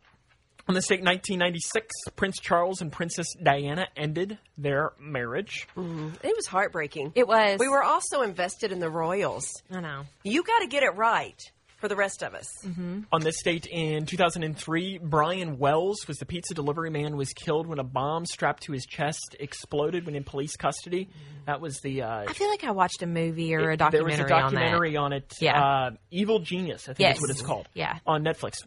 [0.67, 5.67] on this date, 1996, Prince Charles and Princess Diana ended their marriage.
[5.77, 7.13] It was heartbreaking.
[7.15, 7.57] it was.
[7.59, 9.49] We were also invested in the Royals.
[9.71, 10.03] I know.
[10.23, 11.39] You got to get it right.
[11.77, 12.47] for the rest of us.
[12.65, 17.77] On this date in 2003, Brian Wells was the pizza delivery man was killed when
[17.79, 21.07] a bomb strapped to his chest exploded when in police custody.
[21.45, 22.01] That was the.
[22.01, 24.27] Uh, I feel like I watched a movie or a it- there documentary, was a
[24.27, 25.33] documentary on on, it.
[25.39, 25.63] Yeah.
[25.63, 27.15] Uh, Evil Genius, I think Yes.
[27.17, 27.69] is what it's called.
[27.75, 27.99] Yeah.
[28.07, 28.65] On Netflix.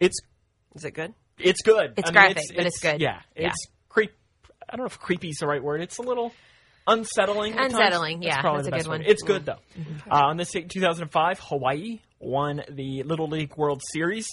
[0.00, 0.18] It's
[0.74, 1.14] Is it good?
[1.38, 1.94] It's good.
[1.96, 3.00] It's I mean, graphic, but it's good.
[3.00, 3.20] Yeah.
[3.36, 3.48] Yeah.
[3.48, 4.12] It's creep.
[4.68, 5.80] I don't know if creepy is the right word.
[5.82, 6.32] It's a little
[6.86, 7.54] unsettling.
[7.58, 9.00] Unsettling, That's yeah, probably that's the a best good word.
[9.00, 9.10] one.
[9.10, 10.10] It's good though.
[10.10, 14.28] Uh, on this date, in 2005, Hawaii won the Little League World Series.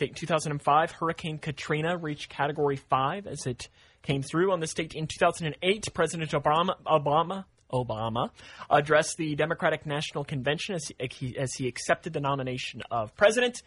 [0.00, 3.68] In 2005, Hurricane Katrina reached Category Five as it
[4.02, 4.52] came through.
[4.52, 4.94] On the state.
[4.94, 7.44] in 2008, President Obama Obama.
[7.72, 8.30] Obama
[8.68, 13.62] addressed the Democratic National Convention as he, as he accepted the nomination of president.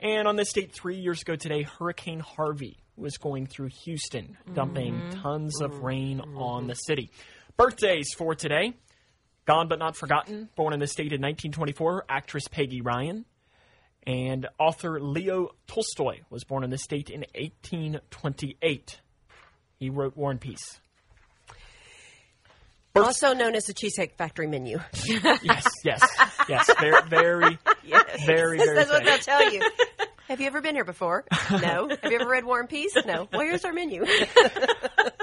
[0.00, 4.94] And on this date, three years ago today, Hurricane Harvey was going through Houston, dumping
[4.94, 5.22] mm-hmm.
[5.22, 7.10] tons of rain on the city.
[7.56, 8.74] Birthdays for today
[9.46, 13.24] Gone but not forgotten, born in this state in 1924, actress Peggy Ryan.
[14.04, 19.00] And author Leo Tolstoy was born in this state in 1828.
[19.78, 20.80] He wrote War and Peace.
[22.96, 24.78] Birth- Also known as the Cheesecake Factory menu.
[25.42, 26.02] yes, yes,
[26.48, 26.70] yes.
[26.80, 27.58] Very, very,
[28.26, 28.58] very, very.
[28.58, 29.62] That's what they'll tell you.
[30.28, 31.24] Have you ever been here before?
[31.52, 31.88] No.
[31.88, 32.96] Have you ever read War and Peace?
[33.06, 33.28] No.
[33.32, 34.04] Well, here's our menu.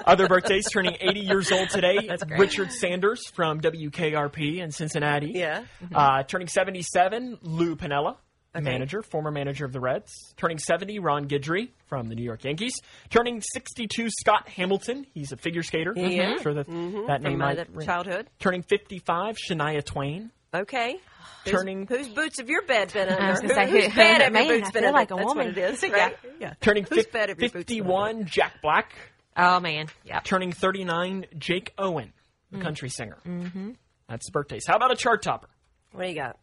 [0.05, 2.09] Other birthdays turning 80 years old today.
[2.38, 5.32] Richard Sanders from WKRP in Cincinnati.
[5.34, 5.65] Yeah.
[5.93, 8.15] Uh, turning 77, Lou Piniella,
[8.62, 10.12] manager, former manager of the Reds.
[10.38, 12.74] Turning 70, Ron Guidry from the New York Yankees.
[13.10, 15.06] Turning 62, Scott Hamilton.
[15.14, 15.93] He's a figure skater.
[15.95, 16.04] Yeah.
[16.04, 16.32] Mm-hmm.
[16.34, 17.08] I'm sure that, mm-hmm.
[17.08, 17.86] that From my might the ring.
[17.88, 18.30] childhood.
[18.39, 20.32] Turning 55, Shania Twain.
[20.54, 20.97] Okay.
[21.45, 23.22] Turning- whose boots have your bed been under?
[23.22, 24.93] I was gonna say, whose who- bed have man, your boots I been under?
[24.97, 25.47] like a That's woman.
[25.47, 25.89] what it is, Yeah.
[25.91, 26.18] right?
[26.39, 26.54] Yeah.
[26.62, 28.93] Turning Whose fif- bed have your boots been 51, Jack Black.
[29.36, 30.24] Oh man, yep.
[30.26, 32.14] Turning 39, Jake Owen,
[32.51, 32.62] the mm.
[32.62, 33.18] country singer.
[33.26, 33.72] Mm-hmm.
[34.08, 34.66] That's birthdays.
[34.68, 35.49] How about a chart topper?
[35.91, 36.38] What do you got?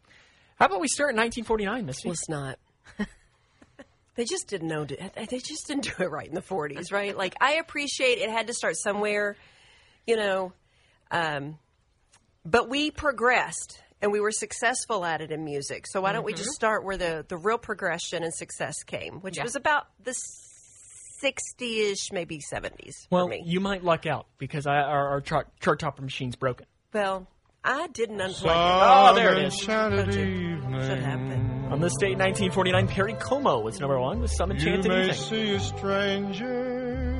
[0.61, 2.07] How about we start in 1949, Misty?
[2.07, 2.59] Well, it's not.
[4.15, 4.85] they just didn't know.
[4.85, 7.17] They just didn't do it right in the 40s, right?
[7.17, 9.35] Like, I appreciate it had to start somewhere,
[10.05, 10.53] you know,
[11.09, 11.57] um,
[12.45, 15.87] but we progressed and we were successful at it in music.
[15.87, 19.37] So why don't we just start where the, the real progression and success came, which
[19.37, 19.43] Yeah.
[19.43, 20.13] was about the
[21.23, 23.41] 60-ish, maybe 70s Well, for me.
[23.47, 26.67] you might luck out because I, our, our chart, chart topper machine's broken.
[26.93, 27.25] well,
[27.63, 28.45] I didn't unplug it.
[28.45, 29.53] Oh, there it is.
[29.55, 29.59] it.
[29.63, 31.67] Should happen.
[31.71, 35.13] On this date, 1949, Perry Como was number one with Some Enchanted Evening.
[35.13, 37.13] see a stranger.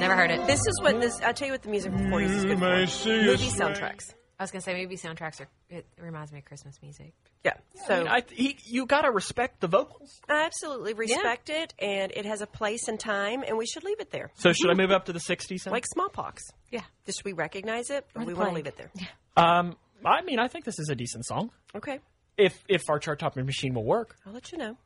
[0.00, 0.46] Never heard it.
[0.46, 1.20] This is what this.
[1.22, 2.90] I'll tell you what the music from the 40s is good may for.
[2.90, 4.14] see a Movie soundtracks.
[4.38, 5.48] I was gonna say maybe soundtracks are.
[5.70, 7.14] It reminds me of Christmas music.
[7.44, 7.54] Yeah.
[7.86, 10.20] So I mean, I, he, you got to respect the vocals.
[10.28, 14.00] I absolutely respect it, and it has a place and time, and we should leave
[14.00, 14.30] it there.
[14.34, 15.64] So should I move up to the 60s?
[15.64, 15.72] then?
[15.72, 16.42] Like smallpox.
[16.70, 16.82] Yeah.
[17.06, 18.64] Just we recognize it, but Or the we want to plague.
[18.66, 18.90] leave it there.
[19.36, 21.50] Um, I mean, I think this is a decent song.
[21.74, 22.00] Okay.
[22.38, 24.16] If if our chart topping machine will work.
[24.26, 24.76] I'll let you know.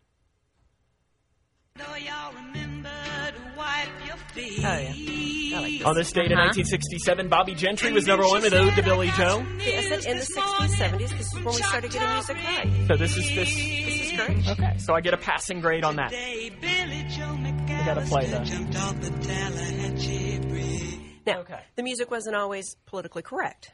[1.77, 4.59] Though y'all remember to wipe your feet.
[4.59, 5.57] Oh, yeah.
[5.57, 5.83] I like this.
[5.87, 6.47] On this date in Uh-huh.
[6.53, 9.45] 1967, Bobbie Gentry was number one with Ode to Billie Joe.
[9.61, 12.87] I said in the 60s, 70s, this is when we started getting music right.
[12.89, 13.55] So this is this.
[13.55, 14.49] This is great.
[14.49, 16.11] Okay, so I get a passing grade on that.
[16.11, 20.99] Day, Billie Joe We gotta play McAllister the- jumped off the Tallahatchie Bridge.
[21.27, 21.61] Now, Okay.
[21.77, 23.73] the music wasn't always politically correct.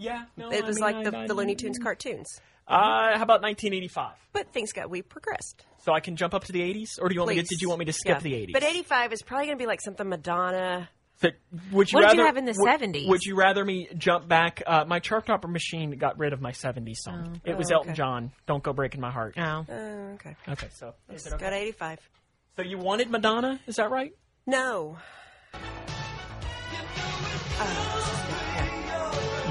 [0.00, 0.14] Yeah.
[0.14, 2.26] Yeah, no, It I was mean, like the, I- the Looney Tunes cartoons.
[2.66, 4.12] Uh, how about 1985?
[4.32, 5.64] But things got, we progressed.
[5.78, 7.46] So I can jump up to the 80s, or do you want me to?
[7.46, 8.20] Did you want me to skip Yeah.
[8.20, 8.52] the 80s?
[8.52, 10.88] But 85 is probably going to be like something Madonna.
[11.20, 11.28] So,
[11.72, 13.08] would you What did rather you have in the would- 70s?
[13.08, 14.62] Would you rather me jump back?
[14.66, 17.40] Uh, my chart topper machine got rid of my 70s song.
[17.44, 17.96] it was Oh, Elton okay.
[17.96, 18.30] John.
[18.46, 19.34] Don't go breaking my heart.
[19.36, 19.74] Oh, Oh,
[20.14, 20.36] okay.
[20.48, 21.44] Okay, so is it okay?
[21.44, 21.98] Got 85.
[22.56, 23.58] So you wanted Madonna?
[23.66, 24.14] Is that right?
[24.46, 24.96] No.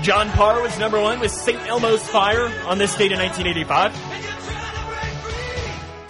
[0.01, 1.59] John Parr was number one with St.
[1.67, 3.93] Elmo's Fire on this date in 1985.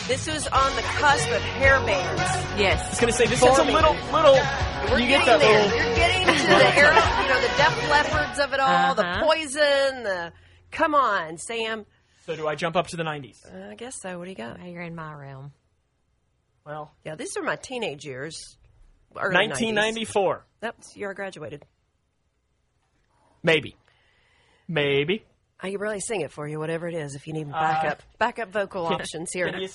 [0.07, 2.21] This was on the cusp of hair bands.
[2.21, 2.89] I yes.
[2.89, 4.37] was going to say this is a little little.
[4.91, 5.63] We're you get that there.
[5.63, 5.77] little.
[5.77, 9.25] You're getting to the era, you know, the Def Leppards of it all, the Uh-huh.
[9.25, 10.33] poison, the.
[10.71, 11.85] Come on, Sam.
[12.25, 13.71] So do I jump up to the 90s?
[13.71, 14.17] I guess so.
[14.19, 14.59] What do you got?
[14.59, 15.51] Now you're in my realm.
[16.65, 18.57] Well, Yeah, these are my teenage years.
[19.15, 19.49] Early 90s.
[19.49, 21.65] 1994, That's you're graduated.
[23.43, 23.75] Maybe,
[24.67, 25.23] maybe.
[25.61, 28.01] I can really sing it for you, whatever it is, if you need Uh, backup
[28.17, 29.51] backup vocal options here.
[29.51, 29.69] Can you,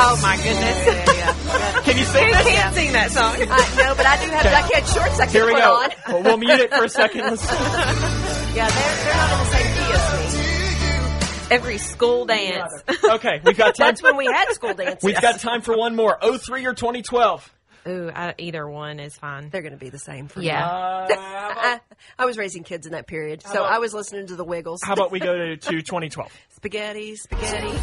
[0.00, 0.86] Oh my goodness.
[0.86, 1.82] Yeah, yeah, yeah.
[1.82, 2.52] can you sing I this?
[2.54, 3.34] can't sing that song.
[3.38, 4.50] I, no, but I do have Okay.
[4.50, 5.74] black head shorts I can Here we put go.
[5.74, 5.90] on.
[6.08, 7.20] Well, we'll mute it for a second.
[7.22, 7.42] Let's,
[8.54, 11.54] Yeah, they're, they're not in the same key as me.
[11.54, 12.72] Every school dance.
[13.04, 13.88] okay, we've got time.
[13.88, 15.02] That's when we had school dances.
[15.02, 16.18] We've got time for one more.
[16.22, 17.52] 03 or 2012.
[17.88, 19.48] Ooh, I, either one is fine.
[19.50, 20.64] They're going to be the same for Yeah.
[20.66, 21.80] Uh, about, I,
[22.18, 24.80] I was raising kids in that period, so about- I was listening to the Wiggles.
[24.84, 26.32] how about we go to, to 2012?
[26.50, 27.78] spaghetti, spaghetti?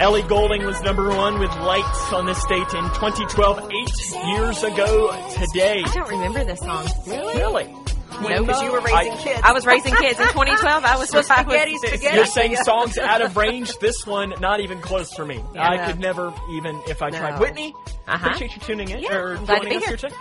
[0.00, 5.10] Ellie Goulding was number one with Lights on this date in 2012, eight years ago
[5.34, 5.82] today.
[5.84, 6.86] I don't remember this song.
[7.06, 7.74] Really?
[8.20, 9.40] No, because you were raising I- kids.
[9.44, 10.84] I was raising kids in 2012.
[10.84, 12.16] I was So I was- spaghetti, spaghetti.
[12.16, 13.76] You're saying songs out of range.
[13.78, 15.42] This one, not even close for me.
[15.58, 15.86] I Yeah.
[15.86, 17.38] could never even if I tried.
[17.38, 17.74] Whitney,
[18.06, 18.16] Uh-huh.
[18.26, 19.88] appreciate you tuning in Yeah, or I'm to joining be us here.
[19.90, 20.14] here today.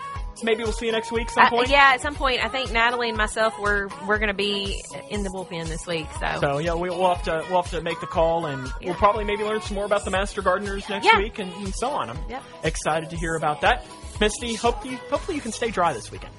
[0.44, 1.70] Maybe we'll see you next week some Uh, point.
[1.70, 5.24] yeah, at some point, I think Natalie and myself we're we're going to be in
[5.24, 6.06] the bullpen this week.
[6.20, 8.90] So, So yeah, we- we'll have to we'll have to make the call, and Yeah.
[8.92, 11.18] we'll probably maybe learn some more about the Master Gardeners next Yeah.
[11.18, 12.12] week, and, and so on.
[12.12, 12.44] I'm Yep.
[12.64, 13.84] excited to hear about that.
[14.20, 16.34] Misty, hope you hopefully you can stay dry this weekend.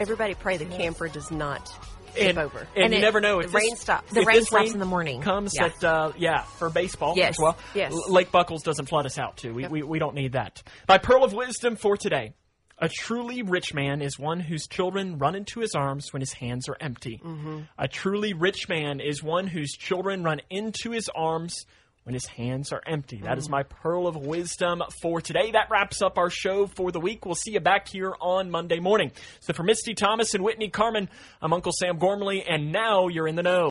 [0.00, 1.66] Everybody pray the camper does not
[2.14, 2.66] tip And, over.
[2.76, 4.12] and, And you it- never know the if this- rain stops.
[4.12, 5.20] The rain stops in the morning.
[5.20, 5.66] Comes Yeah.
[5.66, 7.30] at uh, yeah for baseball Yes.
[7.30, 7.56] as well.
[7.74, 7.92] Yes.
[7.92, 9.52] L- Lake Buckles doesn't flood us out too.
[9.54, 10.62] We, we we don't need that.
[10.88, 12.34] My pearl of wisdom for today:
[12.78, 16.68] a truly rich man is one whose children run into his arms when his hands
[16.68, 17.20] are empty.
[17.24, 17.60] Mm-hmm.
[17.78, 21.66] A truly rich man is one whose children run into his arms
[22.04, 23.16] when his hands are empty.
[23.18, 23.38] That Mm.
[23.50, 25.50] my pearl of wisdom for today.
[25.52, 27.24] That wraps up our show for the week.
[27.24, 29.10] We'll see you back here on Monday morning.
[29.40, 31.08] So for Misty Thomas and Whitney Carmen,
[31.40, 33.62] I'm Uncle Sam Gormley, and now you're in the know.